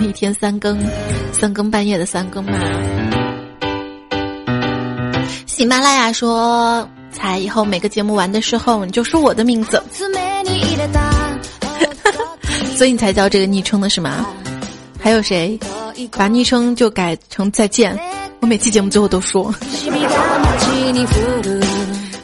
[0.00, 0.78] 一天三更，
[1.32, 2.52] 三更半夜的三更嘛。
[5.46, 9.82] 喜马拉雅说，彩以后每个节目完的时候，你就说我的名字，
[12.76, 14.26] 所以你才叫这个昵称的是吗？
[15.00, 15.58] 还有谁
[16.10, 17.96] 把昵称就改成再见？
[18.40, 19.54] 我每期节目最后都说。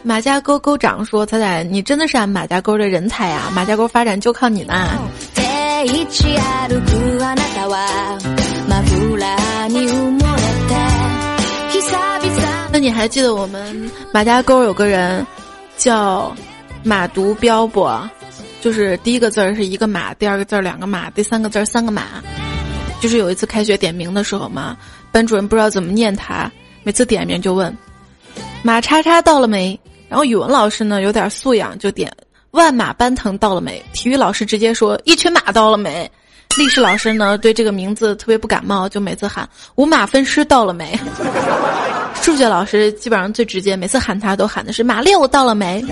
[0.03, 3.51] 马家沟沟长说：“彩彩，你真的是俺马家沟的人才啊！
[3.55, 4.89] 马家沟发展就靠你呢。”
[12.72, 15.26] 那你还记得我们马家沟有个人
[15.76, 16.35] 叫
[16.82, 17.89] 马独彪不？
[18.61, 22.03] 就是第一个字儿是一个马，第二个字儿两个马，第三个字儿三个马。
[23.01, 24.76] 就是有一次开学点名的时候嘛，
[25.11, 26.51] 班主任不知道怎么念他，
[26.84, 27.76] 每次点名就问。
[28.62, 29.78] 马叉叉到了没？
[30.09, 32.12] 然后语文老师呢有点素养，就点
[32.51, 33.82] 万马奔腾到了没？
[33.92, 36.11] 体育老师直接说一群马到了没？
[36.59, 40.98] 历史老师呢对这个名字特别不感冒，就每次喊五马分尸到了没？
[42.20, 45.82] 数学老师基本上最直接，每次喊他都喊的是马六到了没？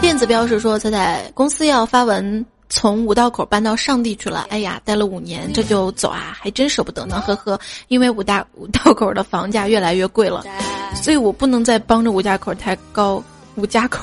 [0.00, 7.58] 电子标识说他在公司要发文从五道口搬到上地去了，哎呀，待了五年，这就走啊，还真舍不得呢，呵呵。
[7.88, 10.44] 因为五大五道口的房价越来越贵了，
[11.02, 13.22] 所以我不能再帮着五家口抬高
[13.56, 14.00] 五家口，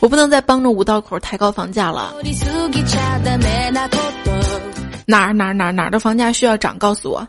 [0.00, 2.12] 我不能再帮着五道口抬高房价了。
[5.06, 6.76] 哪儿哪儿哪儿哪儿的房价需要涨？
[6.78, 7.26] 告诉我，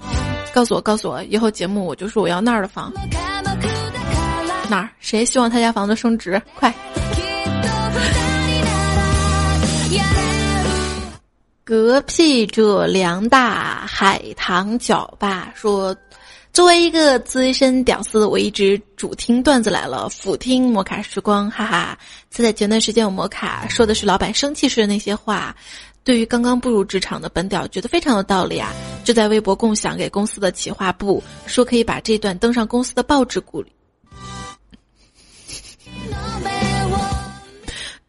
[0.54, 2.92] 告诉我，告诉我，以后节目我就说我要那儿的房。
[4.70, 4.90] 哪儿？
[5.00, 6.42] 谁希望他家房子升值？
[6.56, 6.74] 快！
[11.66, 15.96] 嗝屁者梁大海棠角吧说，
[16.52, 21.98] 作为一个资深屌丝，我一直主听段子来了，辅听摩卡时光，哈哈。
[22.30, 25.56] 就在前段时间，我摩卡说的是老板生气时的那些话，
[26.04, 28.74] 对于刚刚步入职场的本屌，觉得非常有道理啊，
[29.06, 33.72] 就在微博共享给公司的企划部，说可以把这段登上公司的报纸鼓励。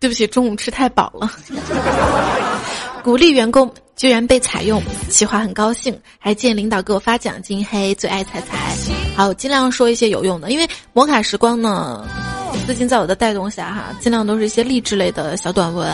[0.00, 1.30] 对不起，中午吃太饱了。
[3.04, 8.74] 鼓励员工居然被采用，企划很高兴，还见领导给我发奖金，嘿，最爱彩彩。
[9.14, 12.02] 好，尽量说一些有用的，因为摩卡时光呢，
[12.64, 15.86] 最近在我的带动下哈，尽量都是一些励志类的小短文，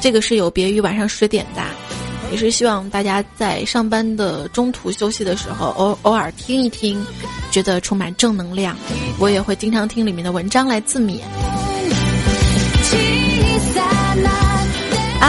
[0.00, 1.62] 这个是有别于晚上十点的，
[2.32, 7.06] 也是希望大家在上班的中途休息的时候，偶偶尔听一听，
[7.52, 8.76] 觉得充满正能量。
[9.20, 11.20] 我也会经常听里面的文章来自勉。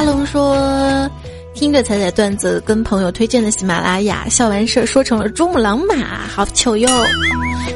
[0.05, 1.09] 龙说
[1.53, 6.89] ：“听着彩彩段子，跟朋友推荐的喜马拉雅，笑完事儿说成了珠穆朗玛，好糗哟。”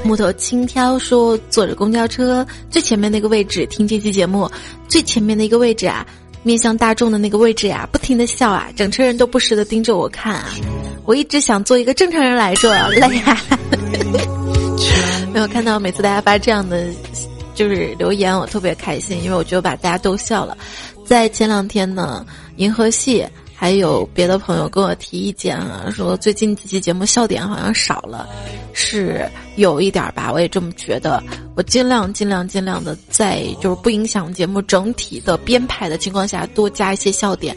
[0.04, 4.50] 木头轻佻说：“坐着公交车最前面那个位置听这期节目，
[4.88, 6.06] 最前面的一个位置啊，
[6.44, 10.50] 面向大众的那个位置呀，不停的笑啊，整车人都不时的盯着我看啊。
[11.06, 13.38] 我一直想做一个正常人来着，累啊。
[15.34, 16.88] 没有看到每次大家发这样的
[17.54, 20.58] 就是留言，我特别开心，因为我觉得把大家逗笑了。”
[21.08, 22.26] 在前两天呢，
[22.58, 28.28] 银河系还有别的朋友跟我提意见啊，说最近几期节目笑点好像少了，
[28.74, 31.24] 是有一点吧，我也这么觉得。
[31.56, 37.56] 我尽量尽量尽量的在就是不影响节目整体的编排的情况下多加一些笑点，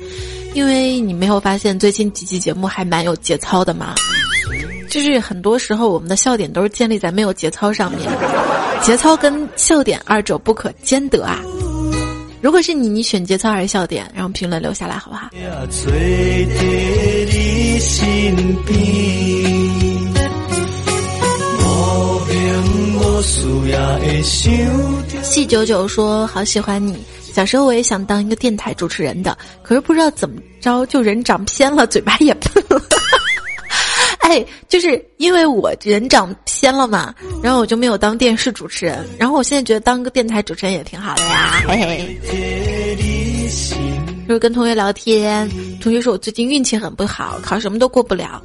[0.55, 3.96] 因为你没有发现最近几期节目还蛮有节操的吗？
[4.88, 8.09] 就是很多时候我们的笑点都是建立在没有节操上面，
[8.80, 11.42] 节操跟笑点二者不可兼得啊。
[12.43, 14.11] 如果是你，你选节操还是笑点？
[14.14, 15.28] 然后评论留下来，好不好？
[25.22, 26.97] 细九九说：“好喜欢你，
[27.30, 32.82] 小时候我也想当一个电台主持人的，可是不知道怎么着就人长偏了，嘴巴也笨了。”
[34.31, 37.12] 哎，就是因为我人长偏了嘛，
[37.43, 39.05] 然后我就没有当电视主持人。
[39.18, 42.16] 然后我现在觉得当个电台主持人也挺好的呀，嘿嘿。
[44.28, 45.51] 就是跟同学聊天，
[45.81, 48.41] 同学说我最近运气很不好，考什么都过不了。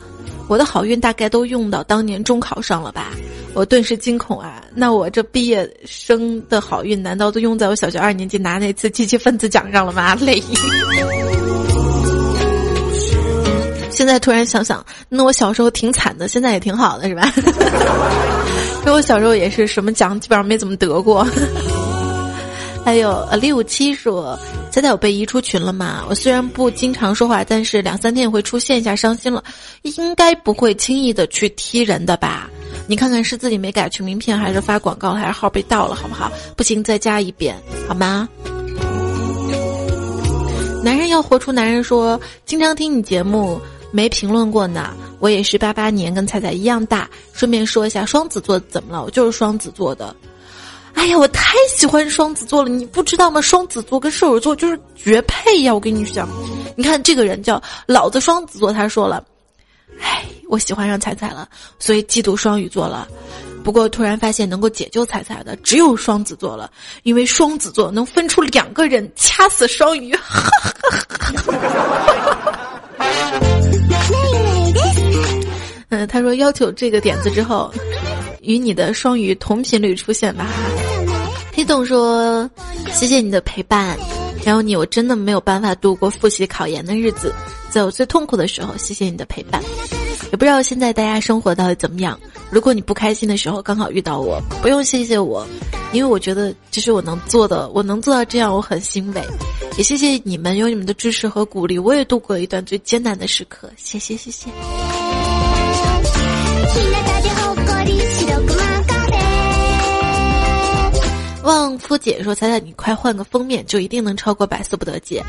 [0.48, 3.12] 我的好运大概都用到当年中考上了吧？
[3.54, 4.64] 我顿时惊恐啊！
[4.74, 10.16] 那我这毕业生的好运难道都用在我小学二年级拿那次积极分子奖上了吗？
[10.20, 10.42] 累。
[13.96, 17.32] 现在突然想想，那我小时候挺惨的，现在也挺好的，是吧？
[18.86, 21.26] 因为我小时候也是什么奖基本上没怎么得过。
[22.84, 24.38] 还有呃，六五七说
[24.72, 26.04] ：“现在我被移出群了嘛？
[26.08, 29.44] 我虽然不经常说话，但是两三天也会出现一下，伤心了。
[29.82, 32.48] 应该不会轻易的去踢人的吧？
[32.86, 36.32] 你看看是自己没改群名片，还是发广告，还是号被盗了，好不好？
[36.56, 37.56] 不行，再加一遍，
[37.88, 38.30] 好吗？”
[40.84, 43.60] 男人要活出男人说：“经常听你节目。”
[43.96, 47.10] 没评论过呢，我也是八八年，跟彩彩一样大。
[47.32, 49.06] 顺便说一下，双子座怎么了？
[49.06, 50.14] 我就是双子座的。
[50.96, 53.40] 哎呀，我太喜欢双子座了，你不知道吗？
[53.40, 55.74] 双子座跟射手座就是绝配呀！
[55.74, 56.28] 我跟你讲，
[56.76, 59.24] 你看这个人叫老子双子座，他说了，
[60.02, 61.48] 哎，我喜欢上彩彩了，
[61.80, 63.08] 所以嫉妒双鱼座了。
[63.64, 66.70] 不过突然发现能够解救彩彩的只有双子座了，
[67.04, 70.14] 因为双子座能分出两个人掐死双鱼。
[70.16, 71.00] 哈哈哈
[73.00, 73.55] 哈
[75.90, 77.72] 嗯，他说要求这个点子之后，
[78.42, 80.48] 与你的双鱼同频率出现吧。
[81.54, 82.50] 黑洞说
[82.92, 83.98] ：“谢谢你的陪伴，
[84.44, 87.34] 然后你我真的没有办法度过复习考研的日子，
[87.70, 89.64] 在我最痛苦的时候，谢谢你的陪伴。
[90.32, 92.20] 也不知道现在大家生活到底怎么样。
[92.50, 95.48] 如果你不开心的时候刚好遇到我，不用谢谢我，
[95.94, 99.24] 因为我觉得这是我能做的，我能做到这样，我很欣慰。
[99.78, 103.70] 也谢谢你们，有你们的支持和鼓励，我也度过了一段最艰难的时刻。
[103.78, 104.50] 谢谢，谢谢。”
[111.46, 115.24] 旺夫姐说：“猜猜你快换个封面，就一定能超过百思不得姐。”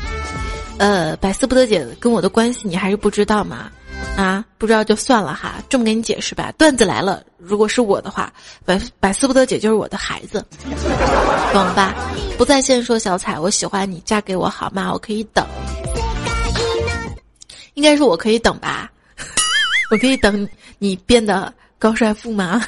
[0.77, 3.71] 呃，百思不得姐跟我的关系你还是不知道吗？
[4.15, 6.51] 啊，不知道就算了哈，这么给你解释吧。
[6.57, 8.31] 段子来了，如果是我的话，
[8.65, 10.43] 百百思不得姐就是我的孩子，
[11.53, 11.93] 懂吧？
[12.37, 14.91] 不在线说小彩，我喜欢你，嫁给我好吗？
[14.91, 15.45] 我可以等，
[17.75, 18.91] 应该是我可以等吧，
[19.91, 20.47] 我可以等
[20.79, 22.65] 你变得高帅富吗？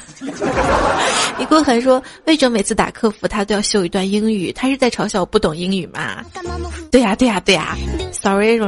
[1.38, 4.52] 李国恒说，为什么每次打客服他都要秀一段英语？
[4.52, 6.24] 他是在嘲笑我不懂英语吗？
[6.90, 7.76] 对呀，对呀，对呀
[8.12, 8.60] ，sorry。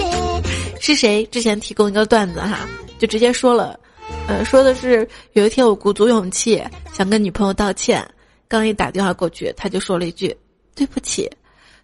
[0.80, 2.68] 是谁之前提供一个段子哈，
[2.98, 3.78] 就直接说了，
[4.26, 6.62] 呃，说的是有一天我鼓足勇气
[6.92, 8.06] 想跟女朋友道歉，
[8.48, 10.36] 刚一打电话过去，他就说了一句
[10.74, 11.30] 对不起，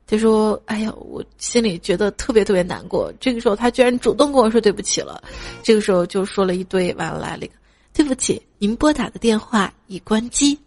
[0.06, 3.12] 他说哎呀，我心里觉得特别特别难过。
[3.20, 5.20] 这个时候他居然主动跟我说对不起了，
[5.62, 7.54] 这个时候就说了一堆，完了来了一个
[7.92, 10.58] 对不起，您拨打的电话已关机。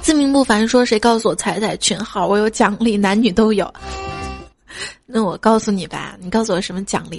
[0.00, 2.26] 自命不凡说：“谁告诉我彩彩群号？
[2.26, 3.72] 我有奖励，男女都有。
[5.06, 7.18] 那我告诉你吧，你告诉我什么奖励？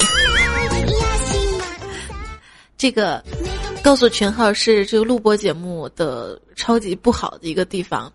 [2.77, 3.23] 这个
[3.83, 8.11] 告诉群号是这个录播节目的超级不好的一个地方，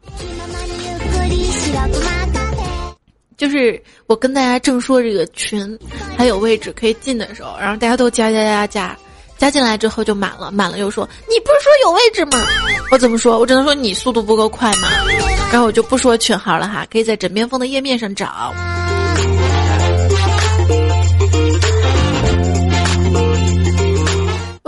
[3.36, 5.78] 就是我跟大家正说这个群
[6.16, 8.98] 还有位置可以进的时候，然后大家都加加加加。”
[9.38, 12.44] 加进来之后就满了，满了又说你不是说有位置吗？
[12.90, 13.38] 我怎么说？
[13.38, 14.88] 我只能说你速度不够快嘛。
[15.52, 18.52] 然后我就不说群号了哈，可以在枕边风的页面上找。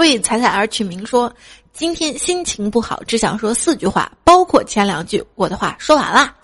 [0.01, 1.33] 为彩彩而取名说，
[1.75, 5.23] 今天心情不好，只想说四句话，包括前两句。
[5.35, 6.35] 我的话说完了。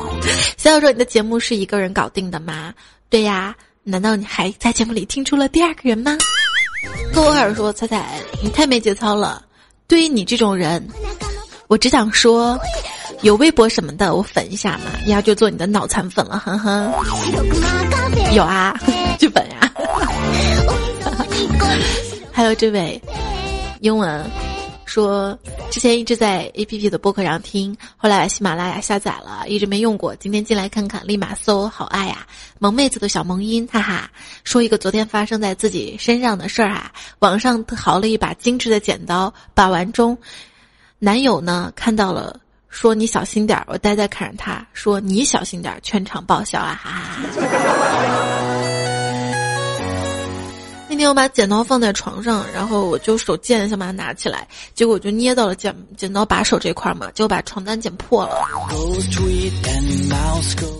[0.56, 2.72] 小小说你的节目是一个人搞定的吗？
[3.08, 6.16] 对呀，难道你还在节目里听出了第二个人吗？
[7.14, 9.42] 多尔说：“彩彩，你太没节操了。
[9.88, 10.86] 对于你这种人，
[11.68, 12.58] 我只想说，
[13.22, 16.92] 有微博什么的，我粉一下嘛，要就做你的脑残粉了，哼哼。
[18.34, 18.78] 有啊，
[19.18, 19.72] 剧本呀。
[22.36, 23.00] 还有这位，
[23.80, 24.22] 英文。”
[24.84, 25.36] 说
[25.70, 30.14] 之前一直在 A P P 的播客上听，后来喜马拉雅下载了，一直没用过。
[30.16, 32.26] 今天进来看看，立马搜好爱呀，
[32.58, 34.10] 萌妹子的小萌音，哈哈。
[34.44, 40.16] 说一个昨天发生在自己身上的事儿啊，网上淘了一把精致的剪刀，把玩中，
[40.98, 43.64] 男友呢看到了，说你小心点儿。
[43.68, 47.95] 我呆呆看着他，说你小心点儿，全场爆笑啊，哈哈。
[50.96, 58.34] 那天我把剪刀放在床上，然后我就手贱想把它拿起来，结果就捏到了剪剪刀把手这块嘛，就把床单剪破了。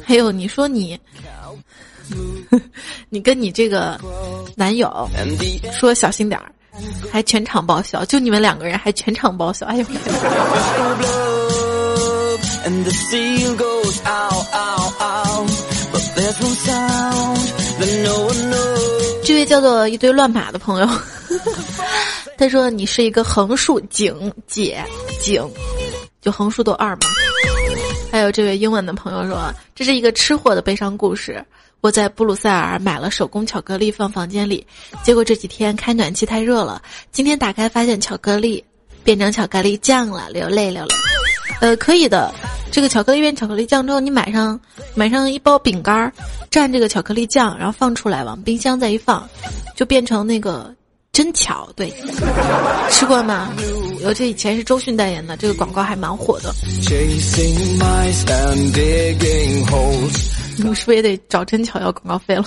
[0.03, 0.99] 还有你说你，
[3.11, 4.01] 你跟你这个
[4.55, 5.07] 男友
[5.71, 6.51] 说小心点儿，
[7.13, 9.85] 还全场爆笑，就你们两个人还全场爆笑，哎呦！
[19.37, 20.89] 位叫做一堆乱码的朋友，
[22.37, 24.85] 他说你是一个横竖井姐
[25.21, 25.49] 井，
[26.21, 27.03] 就横竖都二嘛。
[28.11, 31.45] 还有这位英文的朋友说，这是一个吃货的悲伤故事。
[31.83, 34.67] 我在布鲁塞尔买了手工巧克力放房间里，
[35.03, 36.81] 结果这几天开暖气太热了，
[37.13, 38.65] 今天打开发现巧克力
[39.05, 40.95] 变成巧克力酱了，流泪流泪。
[41.61, 42.33] 呃，可以的。
[42.71, 44.61] 这个巧克力变巧克力酱之后，你买上
[44.95, 46.13] 买上一包饼干儿，
[46.51, 49.27] 蘸这个巧克力酱，然后放出来，往冰箱再一放，
[49.75, 50.75] 就变成那个
[51.11, 51.67] 真巧。
[51.75, 51.91] 对，
[52.91, 53.51] 吃过吗？
[54.03, 56.53] 尤其以前是周迅代言的，这个广告还蛮火的。
[60.59, 62.45] 你是不是也得找真巧要广告费了？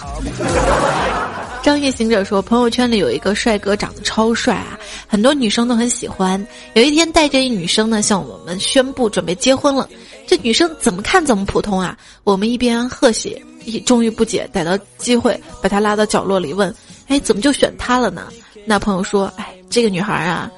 [1.62, 6.44] 张夜行者说：“朋友圈里有一个帅哥，长得超帅啊，很多女生都很喜欢。
[6.74, 9.88] 有一天，带着一女生呢，向我们宣布准备结婚了。
[10.26, 11.98] 这女生怎么看怎么普通啊。
[12.24, 16.74] 我们一边贺喜，一终于不解，逮到机会把她拉到角落里问：
[17.08, 18.28] 哎，怎么就选她了呢？
[18.66, 20.50] 那朋友说：哎，这个女孩啊，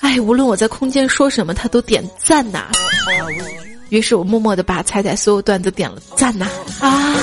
[0.00, 2.70] 哎，无论我在空间说什么，她都点赞呐。
[3.92, 6.48] 于是我默默的把彩彩所有段子点了赞呐
[6.80, 7.14] 啊。”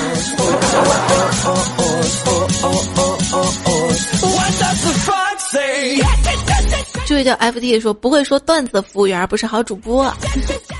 [7.08, 10.14] 这位叫 F D 说不会说段子的服务员不是好主播，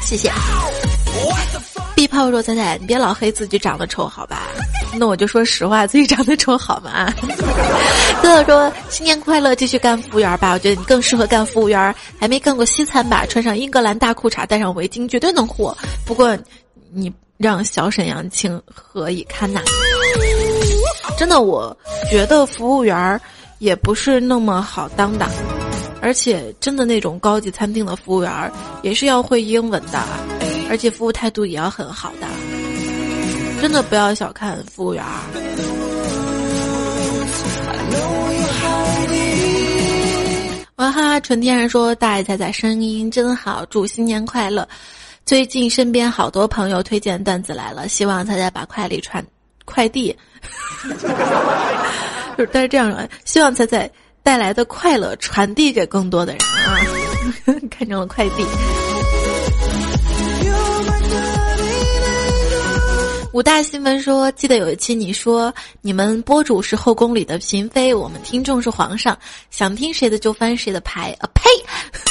[0.02, 0.32] 谢谢。
[2.10, 4.48] B 炮说彩彩，你别老黑自己长得丑好吧？
[4.98, 7.14] 那我就说实话，自己长得丑好吗？
[8.22, 10.52] 哥哥说新年快乐，继续干服务员吧。
[10.52, 13.26] 我觉得你更适合干服务员，还没干过西餐吧？
[13.28, 15.78] 穿上英格兰大裤衩，戴上围巾，绝对能火。
[16.06, 16.36] 不过
[16.92, 19.62] 你让小沈阳情何以堪呐？
[21.18, 21.76] 真的，我
[22.10, 23.22] 觉得服务员
[23.60, 25.28] 也不是那么好当的。
[26.02, 28.52] 而且真的那种高级餐厅的服务员
[28.84, 30.02] 也是要会英文的，
[30.70, 32.28] 而且服务态度也要很好的。
[33.62, 35.04] 真的不要小看服务员。
[40.78, 41.20] 哇哈！
[41.20, 44.66] 纯天然说：“大爷仔仔声音真好，祝新年快乐。”
[45.26, 49.22] 最近身边好多朋友推荐段子来了，希望仔仔把快递传
[49.66, 50.16] 快递。
[50.88, 50.90] 就
[52.46, 53.92] 是，但是这样说，希望仔仔
[54.24, 56.80] 带来的快乐传递给更多的人啊！
[57.70, 58.46] 看中了快递。
[63.32, 69.16] 五大新闻说，记得有一期你说你们播主是后宫里的嫔妃，我们听众是皇上，
[69.52, 71.16] 想听谁的就翻谁的牌。
[71.20, 71.48] 啊呸！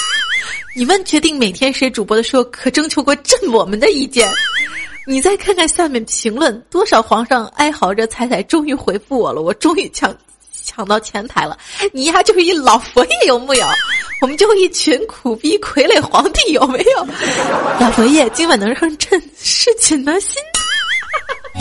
[0.76, 4.30] 你们决定每天谁主播的时候，可征求过朕我们的意见？
[5.08, 10.16] 你再看看下面评论，多少皇上哀嚎着，彩彩终于回复我了，我终于抢
[10.52, 11.58] 抢到前台了。
[11.92, 13.66] 你丫就是一老佛爷有木有？
[14.22, 17.04] 我们就一群苦逼傀儡皇帝有没有？
[17.80, 20.34] 老佛爷今晚能让朕侍寝的心。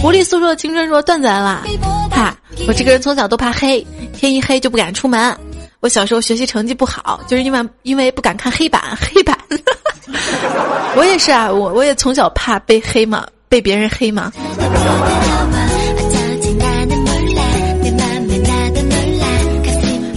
[0.01, 1.63] 狐狸诉说的青春说段子来了，
[2.11, 2.37] 哈！
[2.67, 5.35] 我这个人从小都怕黑，天一黑就不敢出门。
[5.79, 9.37] 我小时候学习成绩不好，就是因为因为不敢看黑板，黑板。
[10.95, 14.31] 我也是啊，我我也从小怕被黑嘛，被别人黑嘛。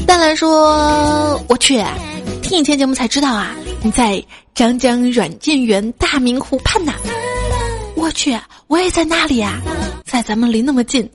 [0.06, 1.82] 淡蓝说：“我去，
[2.42, 4.22] 听以前节目才知道啊，你在
[4.54, 6.92] 张江软件园大明湖畔呐。”
[8.01, 8.34] 我去，
[8.66, 9.61] 我也在那里啊，
[10.07, 11.09] 在咱们离那么近，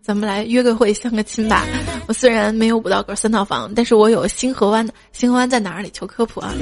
[0.00, 1.64] 咱们来约个会，相个亲吧。
[2.06, 4.94] 我虽然没有五道口三套房，但是我有星河湾的。
[5.12, 5.90] 星河湾在哪里？
[5.92, 6.52] 求科普啊！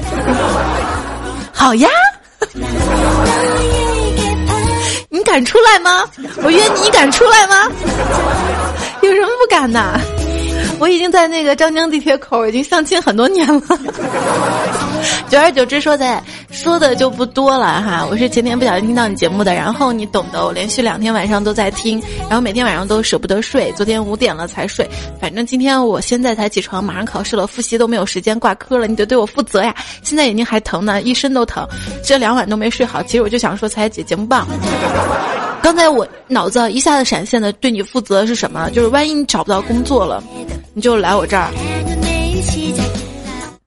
[1.53, 1.89] 好呀，
[5.11, 6.09] 你敢出来吗？
[6.43, 7.71] 我约你，你敢出来吗？
[9.03, 10.01] 有什么不敢的？
[10.79, 13.63] 我已经在那个张江地铁口已经相亲很多年了。
[15.29, 18.07] 久而久之，说在说的就不多了哈。
[18.11, 23.73] 我是前天不小心听到你节目的，然后你懂得，我连续两天晚上都在听，然后每天晚上都舍不得睡。
[23.73, 24.89] 昨天五点了才睡，
[25.21, 29.75] 反正今天我现在才起床，马上考试了，复习都没有时间挂科了，你得对我负责呀。
[30.03, 31.67] 现在眼睛还疼呢，一身都疼，
[32.03, 33.03] 这两晚都没睡好。
[33.03, 34.47] 其实我就想说，彩姐节目棒。
[35.61, 38.69] 刚才我脑子一下子闪现的对你负责是什么？
[38.71, 40.23] 就是万一你找不到工作了，
[40.75, 41.51] 你就来我这儿。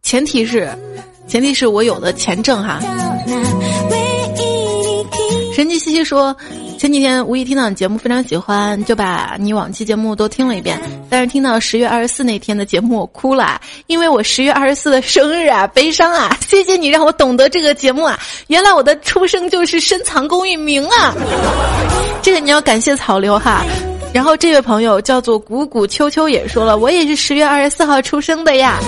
[0.04, 0.70] 前提是，
[1.28, 2.80] 前提是我有的钱挣哈。
[5.54, 6.36] 神奇西西说。
[6.78, 10.80] 前几天无意听到你节目，非常喜欢，就把你往期节目都听了一遍。
[11.10, 16.38] 但是听到十月二十四那天的节目，我哭了，因为我十月二十四的生日啊，悲伤啊！
[16.48, 21.16] 谢谢你让我懂得这个节目啊，原来我的出生就是深藏功与名啊！
[22.22, 23.66] 这个你要感谢草榴哈。
[24.18, 28.80] 然后这位朋友叫做谷谷秋秋也说了，我也是十月二十四号出生的呀。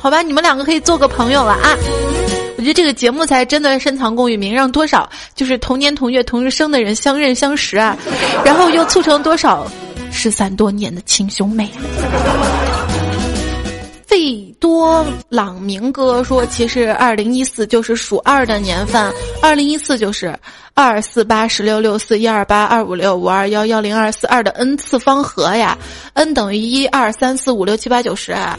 [0.00, 1.76] 好吧，你们两个可以做个朋友了啊。
[2.56, 7.98] 我觉得这个节目才真的深藏功与名，让多少就是同年同月同日生的人相认相识啊，
[8.44, 9.66] 然后又促成多少
[10.12, 12.75] 失散多年的亲兄妹啊！
[14.16, 19.12] 利多朗明哥说，其实二零一四就是属二的年份，
[19.42, 20.34] 二零一四就是
[20.72, 25.76] 二四八十六六四一二八二五六五二幺幺零二四二的 n 次方和呀
[26.14, 28.32] ，n 等于一二三四五六七八九十。
[28.32, 28.58] 哎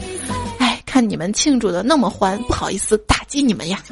[0.85, 3.81] 看你们庆祝的那么欢，不好意思打击你们呀。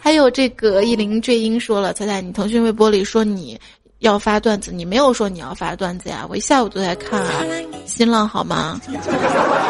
[0.00, 3.56] 还有这个一林坠英说了，彩彩，你腾讯微博里说你
[4.00, 6.26] 要发段子，你没有说你要发段子呀？
[6.28, 7.42] 我一下午都在看啊，
[7.86, 8.80] 新浪好吗？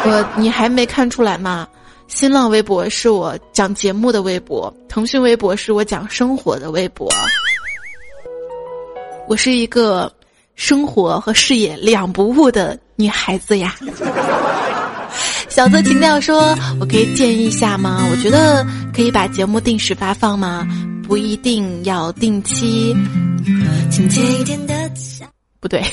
[0.05, 1.67] 我你还没看出来吗？
[2.07, 7.09] 新浪微博是我讲节目的微博，腾讯微博是我讲生活的微博。
[9.27, 10.11] 我是一个
[10.55, 13.75] 生活和事业两不误的女孩子呀。
[15.57, 18.07] 小泽情调说：“我可以建议一下吗？
[18.11, 20.67] 我觉得可以把节目定时发放吗？
[21.07, 22.95] 不一定要定期。
[25.59, 25.83] 不对，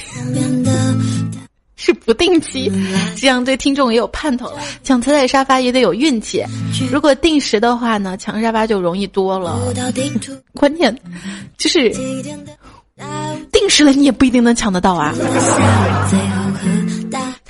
[1.77, 2.71] 是不定期，
[3.17, 4.53] 这样对听众也有盼头。
[4.83, 6.45] 抢彩彩沙发也得有运气。
[6.93, 9.59] 如果定时的话呢，抢沙发就容易多了。
[10.53, 10.95] 关键
[11.57, 11.89] 就是
[13.51, 15.15] 定时了，你也不一定能抢得到啊。”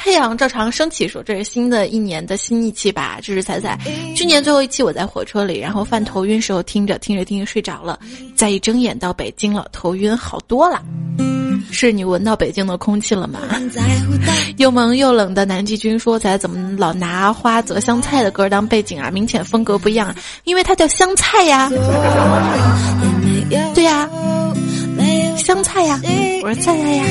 [0.04, 3.18] 太阳照常升起，说这是新的一年的新一期吧？
[3.22, 3.78] 这是彩彩，
[4.14, 7.98] 去年最后一期我在火车里，然后犯头晕时候听着听着听着睡着了，
[8.36, 10.82] 再一睁眼到北京了，头晕好多了。
[11.70, 13.40] 是你闻到北京的空气了吗？
[14.58, 19.10] 又萌又冷的南极君说：“仔怎么老拿花泽香菜的歌当背景啊？
[19.10, 21.70] 明显风格不一样啊，因为它叫香菜呀。
[23.74, 24.06] 对呀，
[25.44, 26.00] 香菜呀，
[26.42, 27.04] 我说菜菜呀。”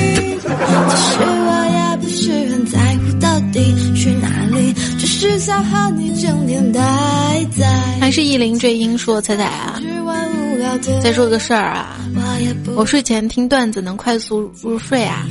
[2.02, 4.43] 不是很在乎到底去哪里，
[5.24, 6.80] 只想和你整天待
[7.56, 7.66] 在。
[7.98, 9.80] 还是意林追音说彩彩啊，
[11.02, 11.96] 再说个事儿啊，
[12.76, 15.26] 我睡前听段子能快速入睡啊。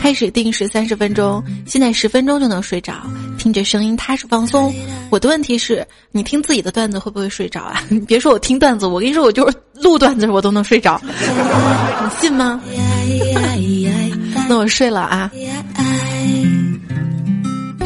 [0.00, 2.94] 开始定时三十分钟，现在十分钟就能睡着，
[3.36, 4.72] 听着声音踏实放松。
[5.10, 7.82] 我的问题是，你听自己的段子会不会睡着啊？
[7.90, 12.62] 你 别说我听段子，我跟你说，我就是录段子我都能睡着，你信吗？
[14.48, 15.30] 那我睡了啊。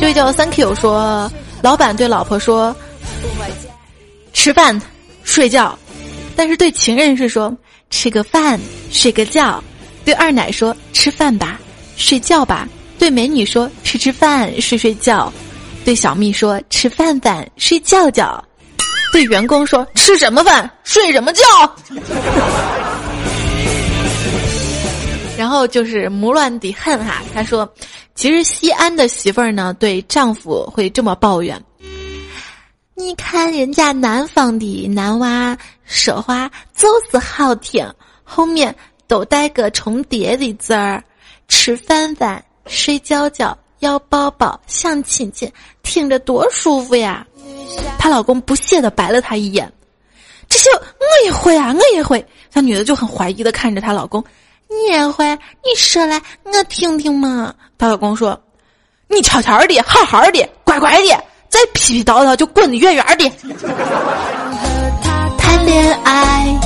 [0.08, 1.30] 这位叫三 Q 说，
[1.60, 2.74] 老板对老婆说，
[4.32, 4.80] 吃饭
[5.22, 5.78] 睡觉，
[6.34, 7.54] 但是对情人是说
[7.90, 8.58] 吃个饭
[8.90, 9.62] 睡个觉，
[10.06, 11.60] 对二奶说吃饭吧。
[11.98, 12.66] 睡觉吧，
[12.98, 15.30] 对美女说吃吃饭睡睡觉，
[15.84, 18.42] 对小蜜说吃饭饭睡觉觉，
[19.12, 21.44] 对员工说吃什么饭睡什么觉。
[25.48, 27.66] 然后就是母乱的恨哈，他说，
[28.14, 31.58] 其实西安的媳妇儿呢对丈夫会这么抱怨：
[32.94, 37.90] 你看人家南方的男娃说话就是好听，
[38.22, 38.76] 后面
[39.06, 41.02] 都带个重叠的字儿。
[41.48, 45.50] 吃饭饭，睡觉觉，要抱抱，想亲亲，
[45.82, 47.26] 听着多舒服呀！
[47.98, 49.72] 她老公不屑的白了她一眼，
[50.46, 52.22] 这些我也会啊，我也会。
[52.52, 54.22] 那女的就很怀疑的看着她老公，
[54.68, 55.24] 你也会？
[55.64, 57.54] 你说来我听听嘛。
[57.78, 58.38] 她老公说
[59.08, 63.30] ：“你悄悄的，好好的，乖乖的，再皮皮叨叨就滚得远远的。”
[65.38, 66.60] 谈恋爱，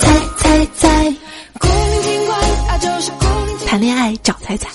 [0.00, 1.14] 猜猜猜。
[3.66, 4.68] 谈恋爱找彩彩。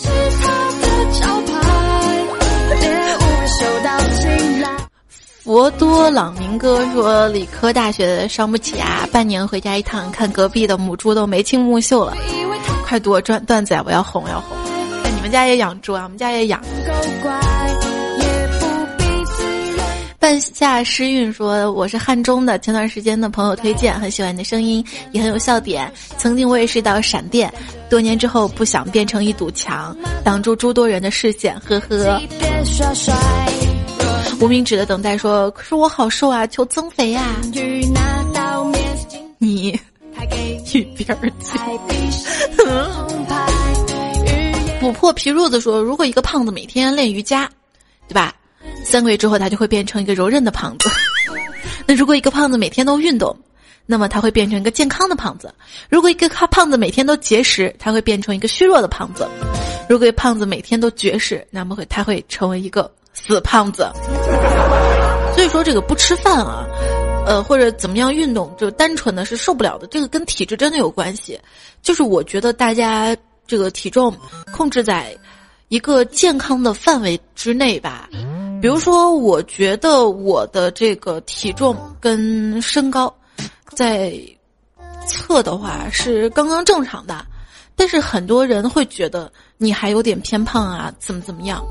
[5.50, 12.16] 博多朗明哥说：“理科大学上不起啊，半年回家一趟，看隔壁的母猪都眉清目秀了。
[12.84, 14.56] 快多转段子呀，我要红要红！
[15.04, 16.04] 哎，你们家也养猪啊？
[16.04, 16.62] 我们家也养。”
[20.20, 25.91] 半夏诗韵说：“我是汉中的，前段时间的朋友推荐，很喜欢你的声音，也很有笑点。
[26.16, 27.52] 曾经我也是道闪电，
[27.89, 31.60] 多年之后不想变成一堵墙，挡住诸多人的视线。
[31.62, 32.22] 呵呵。”
[34.41, 37.35] 无名指的等待说：“可是我好瘦啊，求增肥呀！”
[39.37, 41.59] 你一边儿去。
[44.81, 47.49] 琥珀皮褥子说：“如果一个胖子每天练瑜伽，
[48.07, 48.33] 对吧？”
[48.85, 50.89] 三个月之后，他就会变成一个柔韧的胖子。
[51.85, 53.37] 那如果一个胖子每天都运动，
[53.85, 55.53] 那么他会变成一个健康的胖子。
[55.89, 59.27] 如果一个胖子每天都节食，他会变成一个虚弱的胖子。
[59.89, 62.89] 如果胖子每天都绝食，那么会他会成为一个
[63.22, 63.91] 死胖子。
[65.36, 66.65] 所以说，这个不吃饭啊，
[67.26, 69.88] 呃，或者怎么样运动，就单纯的是受不了的。
[69.88, 71.39] 这个跟体质真的有关系。
[71.82, 73.15] 就是我觉得大家
[73.47, 74.13] 这个体重
[74.51, 75.15] 控制在
[75.70, 78.09] 一个健康的范围之内吧。
[78.61, 83.13] 比如说，我觉得我的这个体重跟身高，
[83.74, 84.13] 在
[85.07, 87.26] 测的话是刚刚正常的，
[87.78, 91.63] 但是很多人会觉得你还有点偏胖啊，怎么怎么样？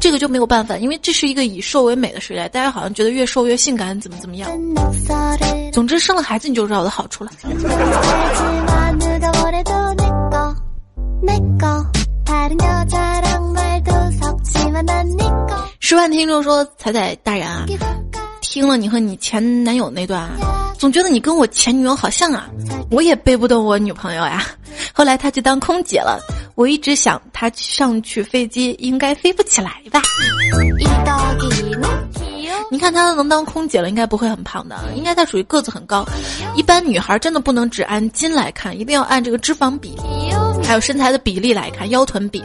[0.00, 4.50] 这个就没有办法，因为这是一个以瘦为美的时代，大家好像觉得越瘦越性感，怎么怎么样？
[5.72, 7.30] 总之，生了孩子你就知道我的好处了。
[15.80, 17.64] 十万听众说：“彩彩大人啊，
[18.50, 22.48] 听了你和你前男友那段啊，总觉得你跟我前女友好像啊。
[22.90, 24.46] 我也背不动我女朋友呀。
[24.94, 26.18] 后来她去当空姐了，
[26.54, 30.00] 我一直想她上去飞机应该飞不起来吧。
[32.70, 36.06] 你看她能当空姐了，应该不会很胖的，应该她属于个子很高。
[36.56, 39.94] 一般女孩真的不能只按斤来看，一定要按这个脂肪比，
[40.64, 42.42] 还有身材的比例来看，腰臀比。”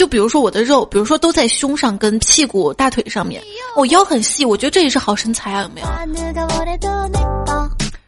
[0.00, 3.42] 就比如说我的肉，比如说都在胸上跟屁股、大腿上面，
[3.76, 5.86] 我腰很细，我觉得这也是好身材啊，有没有？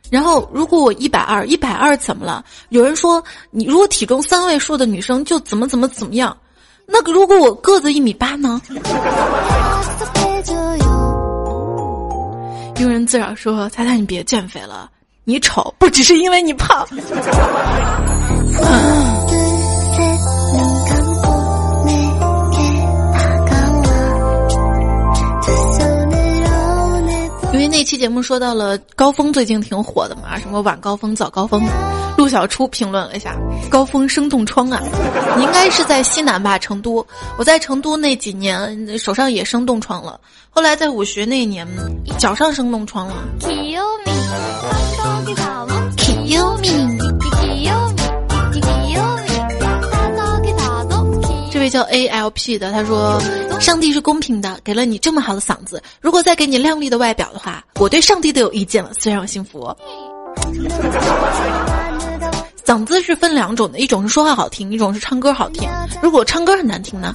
[0.09, 2.43] 然后如果我一百二，一百二怎么了？
[2.71, 6.35] 有人说你如果体重三位数的女生就怎么怎么怎么样，
[6.87, 8.59] 那个如果我个子一米八呢？
[12.77, 14.91] 庸人自扰说：“猜猜你别减肥了，
[15.25, 16.89] 你丑不只是因为你胖。”
[27.73, 31.63] 那期节目说到了高峰，最近挺火的嘛，什么晚高峰、早高峰。
[32.19, 33.35] 陆小初评论了一下，
[33.71, 34.79] 高峰生冻疮啊，
[35.39, 37.05] 你应该是在西南吧，成都。
[37.39, 40.21] 我在成都那几年手上也生冻疮了，
[40.51, 41.67] 后来在武学那年
[42.19, 43.15] 脚上生冻疮了。
[51.73, 53.19] 叫 A L P 的，他说
[53.59, 58.91] ：“上帝是公平的，给了你这么好的嗓子，如果再给你靓丽的外表的话，我对上帝都有意见了。
[59.01, 59.67] 虽然我幸福。
[62.67, 65.67] ”嗓子是分两种的，一种是说话好听，一种是唱歌好听。
[66.03, 67.15] 如果唱歌很难听呢？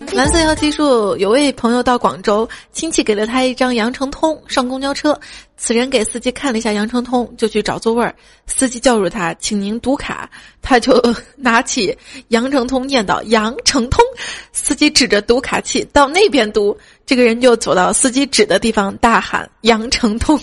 [0.12, 5.18] 蓝色要记住，有位朋友到广州，亲戚给了他一张羊城通，上公交车，
[5.56, 8.14] 此人给司机看了一下羊城通，就去找座位儿。
[8.46, 10.28] 司机叫住他，请您读卡，
[10.60, 11.02] 他就
[11.36, 11.96] 拿起
[12.28, 14.04] 羊城通念叨“羊城通”，
[14.52, 16.76] 司机指着读卡器到那边读，
[17.06, 20.38] 这个人就走到司机指的地方大喊“羊城通”，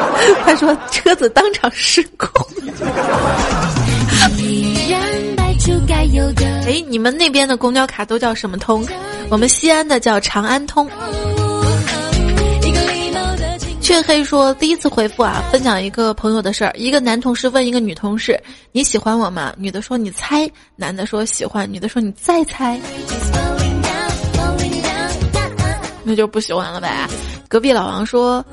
[0.44, 2.46] 他说车子当场失控。
[6.66, 8.86] 哎，你们那边的公交卡都叫什么通？
[9.28, 10.88] 我们西安的叫长安通。
[13.80, 16.72] 雀黑说，第一次回复啊，分享一个朋友的事儿。
[16.76, 18.38] 一个男同事问一个女同事
[18.72, 22.76] ：“你喜欢我吗？”女的说：“你猜。”男的说：“喜欢。”女的说：“你再猜。”
[26.02, 27.08] 那就不喜欢了呗。
[27.48, 28.44] 隔壁老王说。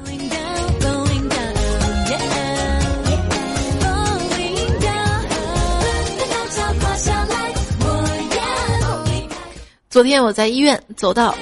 [9.94, 11.36] 昨天我在医院走到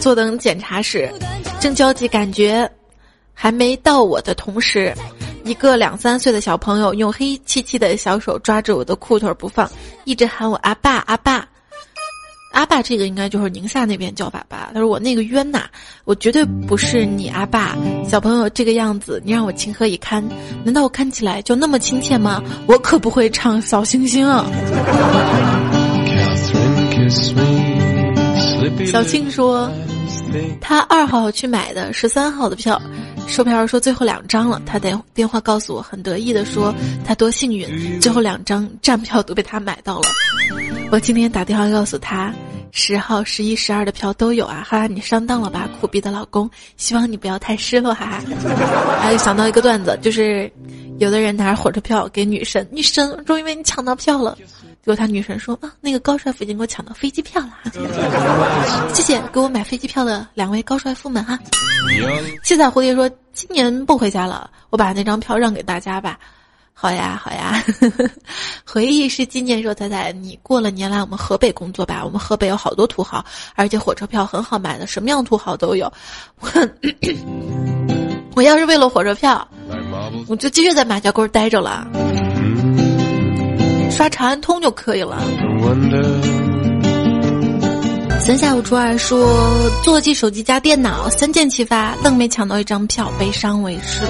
[0.00, 1.12] 坐等检查室，
[1.60, 2.66] 正焦急，感觉
[3.34, 4.94] 还没到我的同时，
[5.44, 9.70] 一个两三岁的小朋友用黑漆漆的小手抓着我的裤腿不放，
[10.04, 11.46] 一直喊我阿爸阿爸
[12.52, 12.80] 阿爸。
[12.80, 14.70] 这个应该就是宁夏那边叫法吧？
[14.72, 15.64] 他说我那个冤呐，
[16.06, 17.76] 我绝对不是你阿爸。
[18.08, 20.26] 小朋友这个样子，你让我情何以堪？
[20.64, 22.42] 难道我看起来就那么亲切吗？
[22.66, 24.46] 我可不会唱小星星啊。
[28.86, 29.70] 小庆说，
[30.60, 32.80] 他二号去买的十三号的票，
[33.26, 34.60] 售票员说最后两张了。
[34.66, 40.08] 他电电话告诉我，很得意的说他多幸运，最后两张站票都被他买到了。
[40.90, 42.32] 我今天打电话告诉他，
[42.72, 44.64] 十号、十一、十二的票都有啊！
[44.66, 46.50] 哈哈，你上当了吧，苦逼的老公！
[46.76, 48.22] 希望你不要太失落，哈哈。
[49.00, 50.50] 还有想到一个段子，就是
[50.98, 54.36] 有的人拿着火车票给女神，女神终于为你抢到票了。
[54.88, 57.52] 结果他女神说啊，那个高帅夫已经给我抢到飞机票了，
[58.94, 61.38] 谢谢给我买飞机票的两位高帅富们哈。
[62.42, 66.18] 七彩蝴蝶说今年不回家了，我把那张票让给大家吧。
[66.72, 67.62] 好呀好呀，
[68.64, 69.62] 回忆是纪念。
[69.62, 72.02] 说彩彩，你过了年来我们河北工作吧？
[72.02, 73.22] 我们河北有好多土豪，
[73.56, 75.92] 而且火车票很好买的，什么样土豪都有。
[76.40, 76.48] 我
[78.34, 79.46] 我要是为了火车票，
[80.28, 81.86] 我就继续在马家沟待着了。
[83.90, 85.20] 刷长安通就可以了。
[88.20, 89.26] 三下五除二说，
[89.82, 94.02] 座机、手机加电脑三箭齐发，愣没抢到一张票，悲伤为是。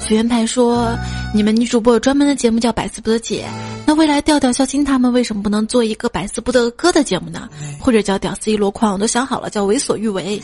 [0.00, 0.96] 学员派说，
[1.34, 3.44] 你们女主播有专门的节目叫百思不得解，
[3.84, 7.48] 那未来调调、肖青他们为什么不能做一个百思不得哥的节目呢？
[7.78, 10.40] 或者叫屌丝一箩筐，我都想好了，叫为所欲为，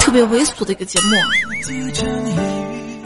[0.00, 1.06] 特别猥琐的一个节目。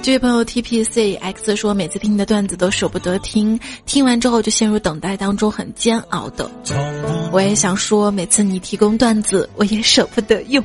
[0.02, 6.50] 这位朋友 T P C X 说，每次听你的段子都舍不得听，听完之后就陷入等待当中，很煎熬的。
[7.30, 10.64] 我也想说，每次你提供段子，我也舍不得用。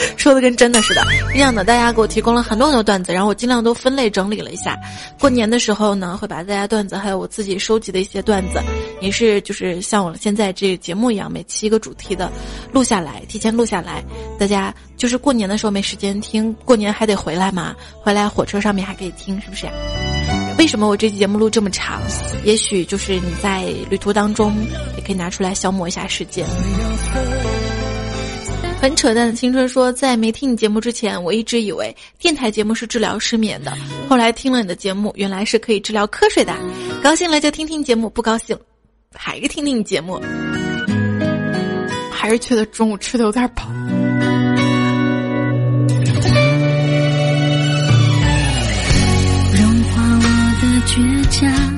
[0.16, 1.02] 说的跟真的似的，
[1.34, 4.78] 一样的大家给我提供了很多很多段子，然后我尽量都分类整理了一下。
[5.18, 8.60] 过年的时候呢，会把大家段子还有我自己收集的一些段子，
[9.00, 12.30] 也是就是像我现在这个节目一样，每期一个主题的
[12.72, 14.02] 录下来，提前录下来。
[14.38, 19.66] 大家就是过年的时候没时间听，过年还得回来嘛，回来火车上面还可以听，是不是？
[20.58, 22.02] 为什么我这期节目录这么长？
[22.44, 24.54] 也许就是你在旅途当中
[24.96, 26.44] 也可以拿出来消磨一下时间。
[28.80, 33.76] 很扯淡的青春说，在没听你节目之前，我一直以为电台节目是治疗失眠的。
[34.08, 36.54] 后来听了你的节目，原来是可以治疗瞌睡的。
[37.02, 38.56] 高兴了就听听节目，不高兴
[39.12, 40.20] 还是听听你节目。
[42.10, 43.64] 还是觉得中午吃的有点饱。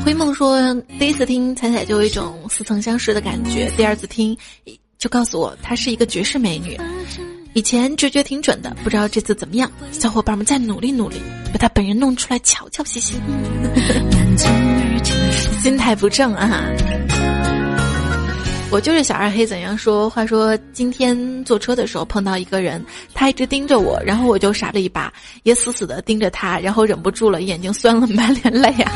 [0.05, 4.36] 灰梦说，第一次听彩彩就有一种似曾相识的感觉，第二次听。
[5.01, 6.78] 就告诉我她是一个绝世美女，
[7.55, 9.72] 以前直觉挺准的，不知道这次怎么样。
[9.90, 11.16] 小伙伴们再努力努力，
[11.51, 13.14] 把她本人弄出来瞧瞧，谢谢。
[15.62, 16.61] 心态不正啊。
[18.72, 20.08] 我就是小二黑，怎样说？
[20.08, 25.12] 话说今天坐车的时候碰到一个人，他一直盯着我，然后我就傻了一把，
[25.42, 28.92] 也死死的盯着他，然后忍不住了，眼睛酸了， 满脸泪啊。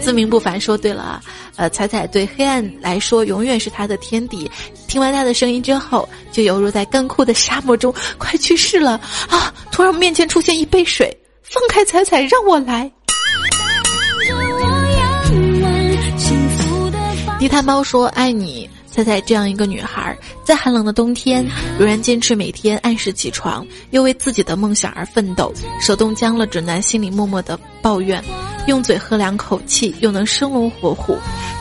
[0.00, 1.20] 自命不凡说对了，
[1.56, 4.48] 呃，彩彩对黑暗来说永远是他的天敌。
[4.86, 8.92] 听完他的声音之后，就犹如在干枯的沙漠中快去世了
[9.28, 9.52] 啊！
[9.72, 12.88] 突然面前出现一杯水，放开彩彩，让我来。
[17.40, 18.70] 地摊猫说爱你。
[18.92, 20.14] 猜猜这样一个女孩，
[20.44, 21.44] 在寒冷的冬天，
[21.78, 25.50] 仍然坚持每天按时起床，又为自己的梦想而奋斗。
[25.80, 28.20] 手冻僵了，只能心里默默的抱怨；
[28.66, 31.14] 用嘴喝两口气，又能生龙活虎；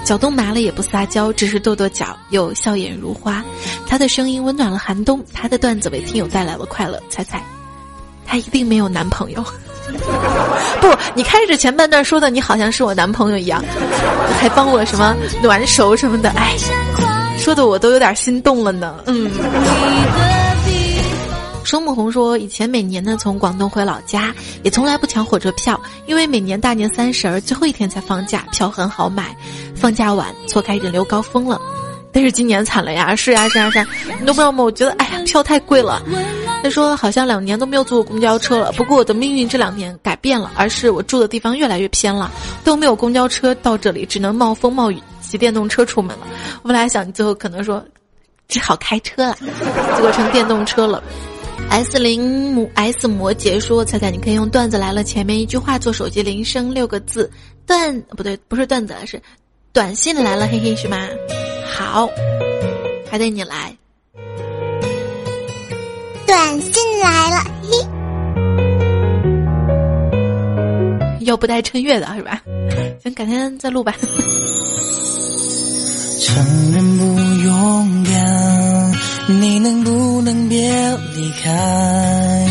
[0.04, 3.42] 脚冻麻了也不撒娇，只是跺跺脚，又笑眼如花。
[3.88, 7.02] 她的声音温暖了寒冬，她的段子为听友带来了快乐。
[7.10, 7.42] 猜猜，
[8.26, 9.42] 她一定没有男朋友。
[10.82, 13.64] 不，你开始前半段说的，你好像是我男朋友一样，
[14.38, 16.58] 还帮我什么暖手什么的，哎。
[17.42, 18.98] 说的我都有点心动了呢。
[19.08, 19.30] 嗯，
[21.64, 29.36] 双木红说，以前每年呢从广东回老家，也从来不抢火车票，因为每年大年三十儿最后一天才放假，票很好买。
[29.76, 31.60] 放假晚，错开人流高峰了。
[32.14, 33.88] 但是今年惨了呀，是呀是呀是啊，
[34.20, 34.64] 你都不知道吗？
[34.64, 36.00] 我觉得，哎呀，票太贵了。
[36.62, 38.72] 他说好像两年都没有坐过公交车了。
[38.74, 42.30] 不过我的命运这两年改变了，而是我住的地方越来越偏了，
[42.64, 45.02] 都没有公交车到这里，只能冒风冒雨。
[45.32, 46.28] 骑电动车出门了，
[46.62, 47.82] 我本来想你最后可能说，
[48.50, 49.34] 只好开车了，
[49.96, 51.02] 结果成电动车了。
[51.70, 57.32] S 零母 S 摩羯说：“彩彩，你可以用段子来了前面一句话做手机铃声六个字，
[57.66, 59.22] 段不对，不是段子，是
[59.72, 61.08] 短信来了，嘿嘿，是吗？
[61.66, 62.10] 好，
[63.10, 63.74] 还得你来。
[66.28, 67.38] 短信来了，
[71.20, 72.42] 嘿，要不带趁月的是吧？
[73.02, 73.96] 行，改天再录吧。”
[76.24, 77.04] 承认不
[77.44, 78.92] 勇敢，
[79.42, 80.70] 你能不能别
[81.16, 82.48] 离开？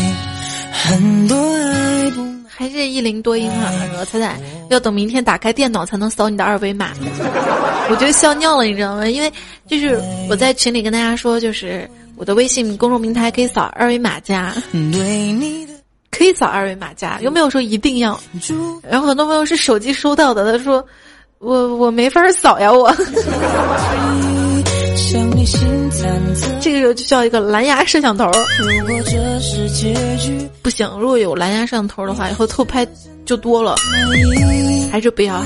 [0.73, 3.71] 很多爱不还是一零多音啊！
[3.97, 4.37] 我猜猜，
[4.69, 6.91] 要等明天打开电脑才能扫你的二维码。
[7.89, 9.07] 我就笑尿了，你知道吗？
[9.07, 9.31] 因为
[9.67, 9.97] 就是
[10.29, 14.53] 我在群里跟大家说，就是我的微信公众平台可以扫二维码加，
[16.11, 18.19] 可以扫二维码加，又没有说一定要？
[18.83, 20.85] 然后很多朋友是手机收到的，他说。
[21.41, 22.93] 我我没法扫呀，我。
[26.61, 28.29] 这个时候就需要一个蓝牙摄像头。
[30.61, 32.87] 不行，如果有蓝牙摄像头的话，以后偷拍
[33.25, 33.75] 就多了。
[34.91, 35.45] 还是不要哈。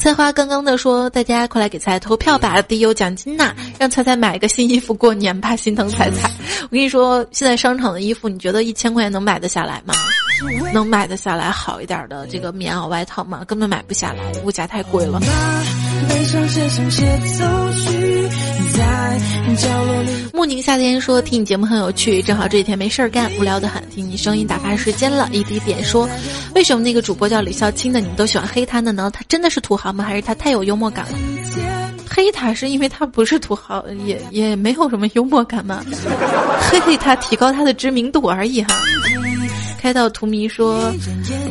[0.00, 3.54] 菜花刚刚的说，大家快来给菜投票吧，得有奖金呐！
[3.78, 6.28] 让菜菜买一个新衣服过年吧，心疼菜菜。
[6.64, 9.94] 我跟你说，现在商场的衣服，你觉得一千块钱能买得下来吗？
[10.72, 13.44] 能买得下来好一点的这个棉袄外套吗？
[13.46, 15.20] 根本买不下来，物价太贵了。
[20.32, 25.28] 慕宁夏天说听你节目很有趣，正好这几天没事儿干，无聊的很，听你声音打发时间了。
[25.32, 26.08] 一滴点说，
[26.54, 29.10] 为什么那个主播叫李孝清的，你们都喜欢黑他的呢？
[29.12, 30.04] 他真的是土豪吗？
[30.04, 31.18] 还是他太有幽默感了？
[32.10, 35.84] 黑他是因为他不是土豪，也也没有什么幽默感嘛，
[36.70, 38.74] 黑黑他提高他的知名度而已哈。
[39.82, 40.94] 开到图迷说，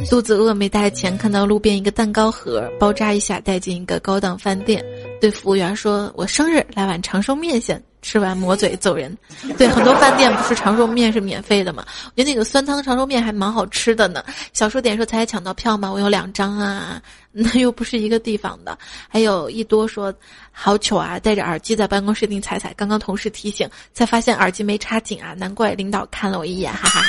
[0.10, 4.82] 肚子饿没带钱，看到路边一个蛋糕盒，包扎一下带进一个高档饭店，
[5.20, 9.16] 对服务员说：“我生日，来碗长寿面先。”吃完抹嘴走人。
[9.60, 11.86] 对，很多饭店不是长寿面是免费的嘛？
[12.06, 14.24] 我觉得那个酸汤长寿面还蛮好吃的呢。
[14.54, 15.92] 小数点说：“才抢到票吗？
[15.92, 17.00] 我有两张啊，
[17.32, 18.76] 那又不是一个地方的。”
[19.10, 20.12] 还有一多说
[20.52, 27.02] ：“好糗啊，戴着耳机在办公室听彩彩。”刚刚同事提醒，才发现耳机没插紧啊，难怪领导看了我一眼，哈哈。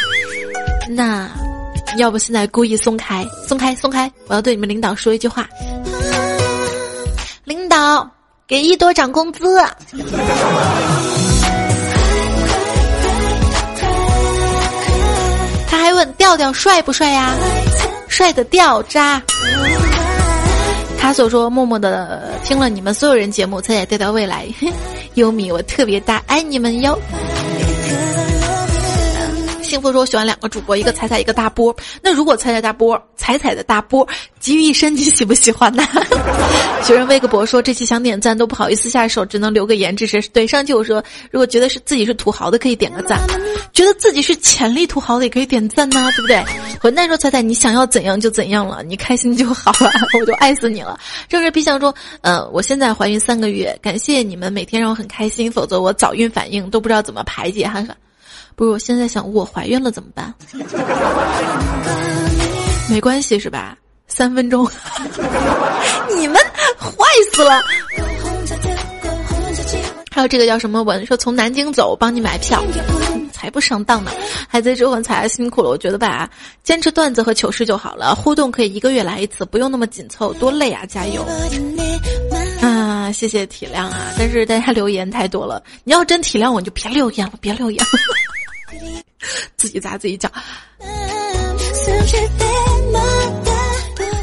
[0.89, 1.31] 那，
[1.97, 4.11] 要不现在故意松开，松开，松开！
[4.27, 5.49] 我要对你们领导说一句话：
[7.45, 8.09] 领导
[8.47, 9.59] 给一多涨工资。
[15.69, 17.35] 他还问调调帅不帅呀？
[18.09, 19.23] 帅的掉渣。
[20.99, 24.47] 他所说默默的听了你们所有人节目，才也调调未来。
[25.15, 26.99] 优米，我特别大，爱你们哟。
[29.73, 31.75] 幸福说我喜欢两个主播，一个彩彩，一个大波。
[32.03, 34.07] 那如果彩彩大波，彩彩的大波
[34.39, 35.83] 集于一身，你喜不喜欢呢？
[36.85, 40.21] 学人微个博说这期想点赞都不好意思下手，只能留个言支持。
[40.29, 43.19] 对，上期我说如果觉得是自己是土豪的可以点个赞，
[43.73, 46.45] 觉得自己是潜力土豪的也可以点赞呐，对不对？
[46.79, 51.01] 混蛋说彩彩你想要怎样就怎样了，你开心就好了， 我就爱死你了。
[51.31, 57.97] 正是皮相说，呃，我现在怀孕三个月，感谢你们每天让我很开心，否则我早孕反应都不知道怎么排解，哈哈。
[58.55, 60.33] 不是，我现在想，我怀孕了怎么办？
[62.91, 63.77] 没关系是吧？
[64.09, 64.69] 三分钟，
[66.17, 66.37] 你们
[66.79, 67.63] 坏死了。
[70.11, 72.63] 还有这个叫什么文说从南京走，帮你买票，
[73.33, 74.11] 才不上当呢！
[74.47, 76.29] 海贼之文才辛苦了，我觉得吧，
[76.63, 78.15] 坚持段子和糗事就好了。
[78.15, 80.85] 互动可以一个月来一次，不用那么紧凑，多累啊！
[80.85, 81.25] 加油！
[82.61, 84.13] 啊，谢谢体谅啊！
[84.19, 87.83] 但是大家留言太多了，你要真体谅我，你就别留言了，别留言。
[89.57, 90.31] 自己砸自己脚。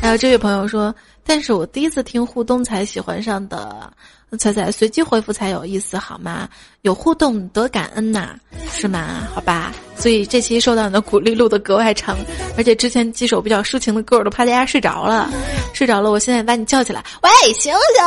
[0.02, 0.94] 还有这位朋友说
[1.26, 3.92] ：“但是我第一次听互动才喜欢上的，
[4.40, 6.48] 彩彩随机回复才有意思好吗？
[6.82, 8.36] 有互动得感恩呐，
[8.72, 9.28] 是吗？
[9.36, 12.18] 好吧，所以这期受到你的鼓励录的格外长，
[12.58, 15.30] 而且之前几首比较抒情的歌我都怕大家睡着了，
[15.74, 18.04] 睡着了，我现在把你叫起来，喂，醒醒！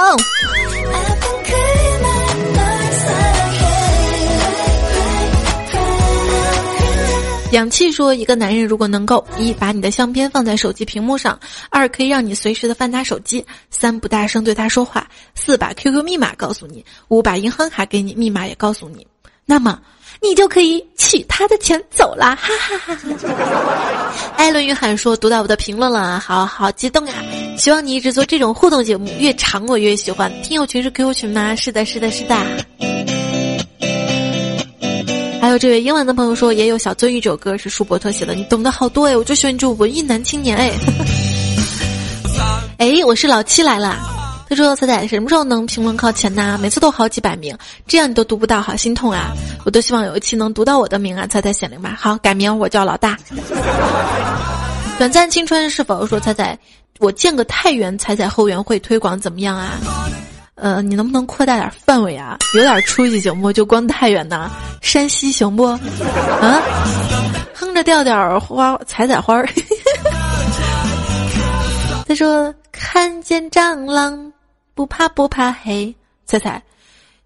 [7.53, 11.39] 氧气说：一个男人如果能够一把你的相片放在手机屏幕上，
[11.71, 19.07] 二可以让你随时的翻他手机，三不大声对他说话，四把 QQ 密码告诉你，五把银行卡给你，密码也告诉你，
[19.45, 19.79] 那么
[20.23, 22.49] 你就可以取他的钱走了，哈
[22.79, 24.13] 哈哈哈！
[24.37, 27.15] 艾伦约翰说：读到我的评论了，好好激动啊！
[27.59, 30.33] 希望你一直做这种互动节目，越长我越喜欢。
[30.43, 31.55] 听友群是 QQ 群吗？
[31.55, 33.12] 是的，是的，是的。
[35.43, 40.71] 还有这位英文的朋友说，也有小尊一首歌是舒伯特写的，你懂得好多哎，我就喜欢这种文艺男青年哎。
[42.79, 43.99] 哎，我是老七来了，
[44.49, 46.57] 他说彩彩什么时候能评论靠前呐？
[46.63, 49.33] 每次都好几百名，这样你都读不到，好心痛啊！
[49.65, 51.99] 我都希望有一期能读到我的名啊，彩彩显灵吧。
[52.01, 53.19] 好，改名我叫老大。
[54.97, 56.57] 短暂青春是否说彩彩，
[57.01, 59.73] 我建个太原彩彩后援会推广怎么样啊？
[60.55, 62.39] 呃，你能不能扩大点范围啊？
[62.55, 63.53] 有点出息行不？
[63.53, 64.51] 就光太原呐，
[64.81, 65.65] 山西行不？
[65.65, 65.79] 啊，
[67.55, 69.49] 哼着调调花采采花儿。
[72.07, 74.31] 他说：“看见蟑螂
[74.75, 75.95] 不怕不怕黑。”
[76.27, 76.63] 猜猜，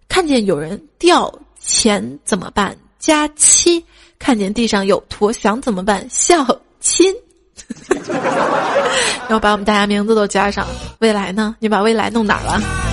[0.07, 2.75] 看见有人掉钱怎么办？
[2.97, 3.83] 加七。
[4.19, 6.07] 看见地上有坨翔怎么办？
[6.09, 6.45] 笑
[6.79, 7.13] 亲。
[9.29, 10.65] 要把我们大家名字都加上。
[10.99, 11.55] 未来呢？
[11.59, 12.86] 你把未来弄哪了？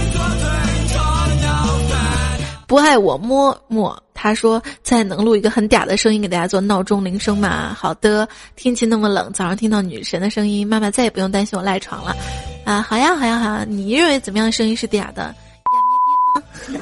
[2.66, 7.74] 不爱我摸摸，他说再能录一个很嗲的声音给大家做闹钟铃声吗？
[7.78, 12.16] 好的，天气那么冷，早上听到女神的声音，妈妈再也不用担心我赖床了。
[12.64, 15.34] 啊，好呀好呀好呀，你认为怎么样声音是嗲的？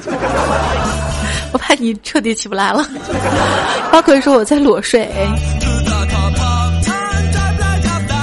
[1.51, 2.87] 我怕你彻底起不来了。
[3.91, 5.07] 包括说我在裸睡。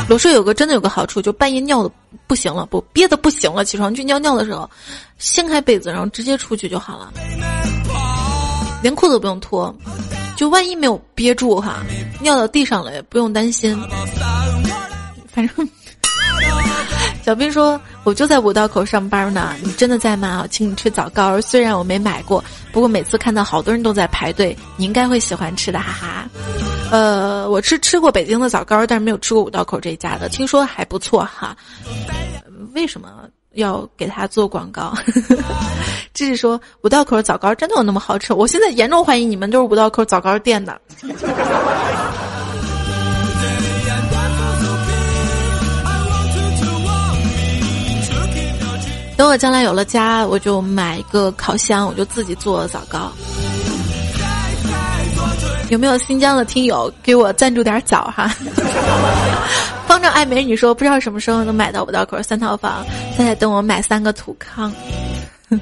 [0.09, 1.91] 裸睡有个真的有个好处，就半夜尿的
[2.31, 4.71] 不行了，不憋的不行了，起床去尿尿的时候，
[5.19, 7.13] 掀开被子，然后直接出去就好了，
[8.85, 9.75] 连裤子都不用脱，
[10.37, 11.83] 就万一没有憋住哈，
[12.21, 13.77] 尿到地上了也不用担心。
[15.33, 15.69] 反正
[17.23, 20.47] 小兵说，我就在五道口上班呢，你真的在吗？
[20.51, 22.43] 请你吃枣糕，虽然我没买过，
[22.73, 26.29] 不过每次看到好多人都在排队，你应该会喜欢吃的，哈哈。
[26.91, 31.57] 呃，我吃吃过北京的枣糕，但是没有吃过五道口这家的，听说还不错哈。
[32.75, 33.11] 为什么
[33.53, 34.95] 要给他做广告？
[36.13, 38.33] 这是说五道口枣糕真的有那么好吃？
[38.33, 40.81] 我现在严重怀疑你们都是五道口枣糕店的。
[49.21, 53.13] 等我将来有了家，我就买一个烤箱，我就自己做枣糕。
[55.69, 58.35] 有没有新疆的听友给我赞助点枣哈？
[59.87, 62.83] 方丈爱美女说不知道什么时候能买到五道口三套房，
[63.15, 64.73] 现在等我买三个土炕。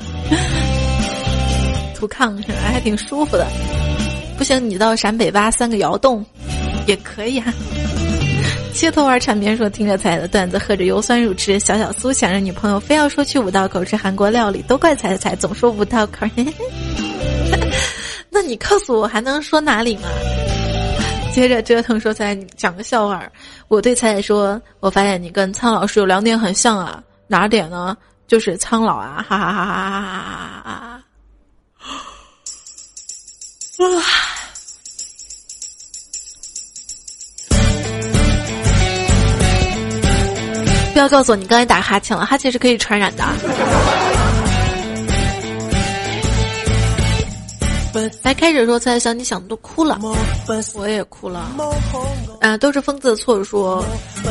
[1.99, 2.33] 土炕
[2.63, 3.45] 还挺舒服的，
[4.39, 6.25] 不行你到陕北挖三个窑洞，
[6.87, 7.53] 也可以哈。
[8.79, 16.25] 街头玩缠绵说听着彩的段子，喝着油酸乳吃小小酥，想着女朋友非要说去五道口吃韩国料理，都怪彩彩总说五道口。
[18.31, 20.09] 那你告诉我还能说哪里吗？
[21.35, 23.21] 接着折腾说彩讲个笑话。
[23.67, 27.97] 我对彩彩说：“我发现你跟苍老师有两点很像啊，哪点呢？
[28.29, 31.03] 就是苍老啊，哈哈哈哈哈哈哈！”
[33.99, 34.38] 啊！
[40.99, 43.25] 不要告诉我你刚才打哈欠了，哈欠是可以传染的。
[48.25, 49.97] 来开始说，猜想你想的都哭了，
[50.75, 51.53] 我也哭了。
[52.41, 53.45] 啊，都是疯子的错。
[53.45, 53.85] 说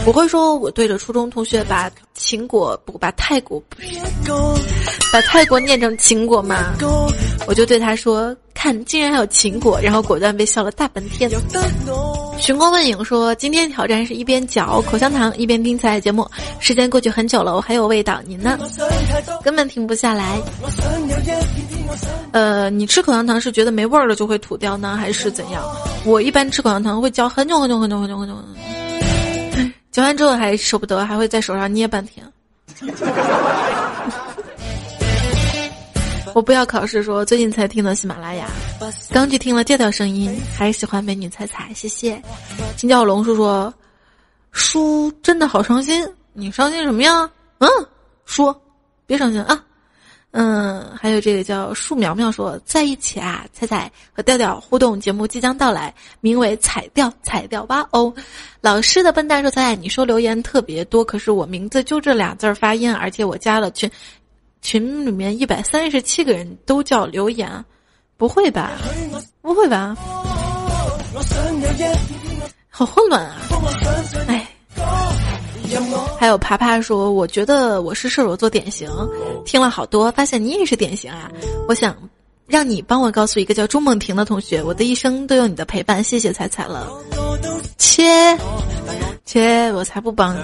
[0.04, 3.64] 不会说我对着初中同学把秦国不把泰国
[5.14, 6.74] 把泰国念成秦国吗？
[7.48, 11.32] 我就对他说，看竟然还有秦国，然后果断被笑了大半天。
[12.40, 18.58] 寻光问影说：“今天挑战是一边嚼口香糖一边听彩节目，时间过去很久了，我还有味道，你呢？
[19.44, 20.40] 根本停不下来。
[22.32, 25.64] 呃，你吃口香糖是觉得没味儿了就会吐掉呢，还是怎样？
[26.06, 28.36] 我一般吃口香糖会嚼很久很久很久很久很久，
[29.92, 32.26] 嚼完之后还舍不得，还会在手上捏半天。”
[36.38, 38.48] 我不要考试，说最近才听的喜马拉雅，
[39.10, 42.22] 刚去听了调调声音，还是喜欢美女彩彩，谢谢。
[42.76, 43.74] 金角龙叔说，
[44.52, 47.28] 书真的好伤心，你伤心什么呀？
[47.58, 47.68] 嗯，
[48.28, 48.56] 说，
[49.08, 49.64] 别伤心啊。
[50.32, 58.14] 嗯，还有这个叫树苗苗说在一起啊，彩彩和调调互动节目即将到来，名为彩调彩调吧哦。
[58.62, 63.90] 老师的笨蛋说彩彩，你说留言特别多，可是我名字就这俩字儿发音，而且我加了群，
[64.68, 67.50] 群里面一百三十七个人都叫留言，
[68.18, 68.74] 不会吧？
[69.42, 69.96] 不会吧？
[72.70, 73.38] 好混乱啊！
[74.28, 74.46] 哎。
[76.20, 78.90] 还有爬爬说，我觉得我是射手座典型，
[79.46, 81.32] 听了好多，发现你也是典型啊！
[81.70, 81.96] 我想
[82.46, 86.92] 让你帮我告诉一个叫朱梦婷的同学，我的一生都有你的陪伴，谢谢彩彩了。
[87.78, 88.38] 切
[89.26, 90.42] 切，我才不帮你！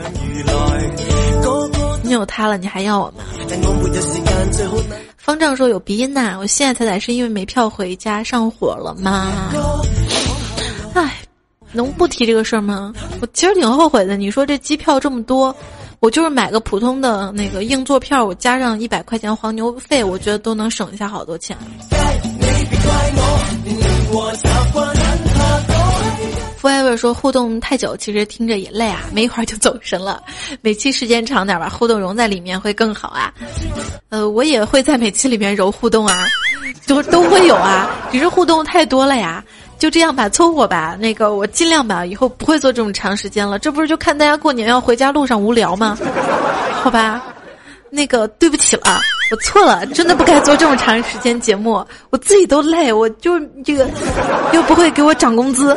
[2.14, 3.24] 没有他了，你还要我吗？
[5.18, 9.52] 方丈说有鼻音呐，我现在才来是因为没票回家上火了吗？
[10.94, 11.16] 唉。
[11.72, 12.94] 能不提这个事儿吗？
[13.20, 14.16] 我其实挺后悔的。
[14.16, 15.56] 你说这机票这么多，
[16.02, 21.58] 我就是买个普通的那个硬座票，我加上一百块钱黄牛费，我觉得都能省下好多钱。
[26.64, 30.24] Forever 说互动太久，其实听着也累啊，没一会儿就走神了。
[30.62, 33.34] 每期时间长点吧，互动融在里面会更好啊。
[34.08, 36.26] 呃，我也会在每期里面揉互动啊，
[36.88, 39.44] 都都会有啊，只是互动太多了呀。
[39.78, 40.96] 就这样吧，凑合吧。
[40.98, 43.60] 那个，我尽量吧，以后不会做这么长时间了。
[43.60, 45.98] 这不是就看大家过年要回家路上无聊吗？
[46.82, 47.22] 好吧，
[47.90, 49.02] 那个对不起了，
[49.34, 53.90] 我错了，真的不该做这么长时间节目，我自己都累，我就这个
[54.54, 55.76] 又不会给我涨工资。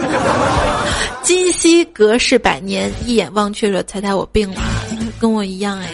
[1.23, 4.61] 今夕隔世百年，一眼望去，说猜猜我病了，
[5.19, 5.89] 跟我一样哎。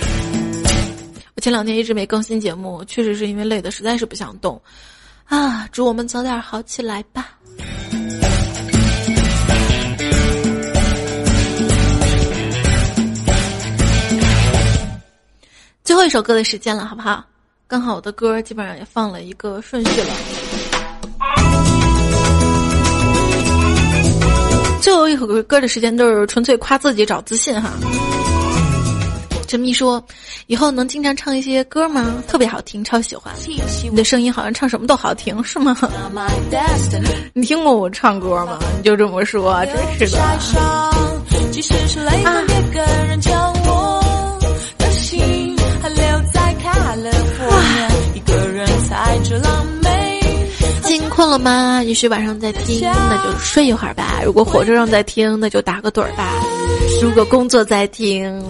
[1.37, 4.61] 我前两天一直没更新节目，确实是因为累的，实在是不想动
[5.27, 5.69] 啊。
[5.71, 7.29] 祝我们早点好起来吧。
[15.85, 17.25] 最后一首歌的时间了，好不好？
[17.73, 20.09] 刚好我的歌基本上也放了一个顺序了。
[24.83, 27.71] 最后一首歌的时间都是纯粹夸自己找自信哈。
[29.49, 30.05] 陈秘说
[30.49, 32.23] ：“以后能经常唱一些歌吗？
[32.29, 33.33] 特别好听，超喜欢。
[33.91, 35.75] 你的声音好像唱什么都好听，是吗？
[37.33, 38.59] 你听过我唱歌吗？
[38.77, 40.93] 你就这么说，真是的。”啊。
[51.23, 51.81] 困了吗？
[51.85, 54.21] 也许晚上再听，那就睡一会儿吧。
[54.25, 56.33] 如果火车上在听，那就打个盹儿吧。
[57.01, 58.43] 如果工作在听，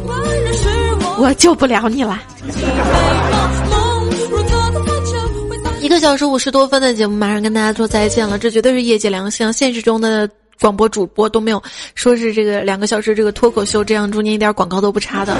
[1.18, 2.18] 我救不了你了。
[5.82, 8.38] 一个小时五十多分的节目，马上跟大家说再见了。
[8.38, 10.26] 这绝对是业界良心，现实中的
[10.58, 11.62] 广播主播都没有
[11.94, 15.36] 说是这个两个小时这个脱口秀这样中间一点广告都不插的。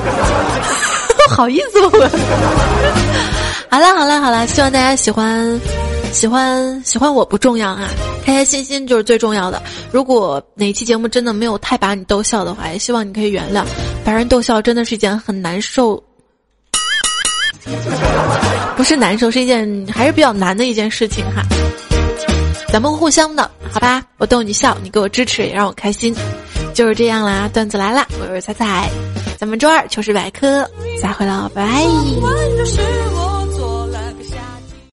[1.31, 1.89] 好意思， 我。
[3.71, 5.59] 好了好了好了，希望大家喜欢，
[6.13, 7.89] 喜欢喜欢我不重要啊，
[8.25, 9.61] 开开心心就是最重要的。
[9.91, 13.65] 如果哪期节目真的没有太把你逗笑的话，也希望你可以原谅。
[14.05, 16.03] 把人逗笑真的是一件很难受，
[18.77, 21.43] 不是难受，是一件还是比较难的一件事情哈。
[22.69, 26.15] 咱们互相的好吧，我逗你笑，你给我支持，也让我开心，
[26.73, 27.49] 就是这样啦。
[27.53, 28.89] 段子来了，我是彩彩。
[29.39, 30.69] 咱们周二糗事百科
[31.03, 33.22] 再会了，拜拜。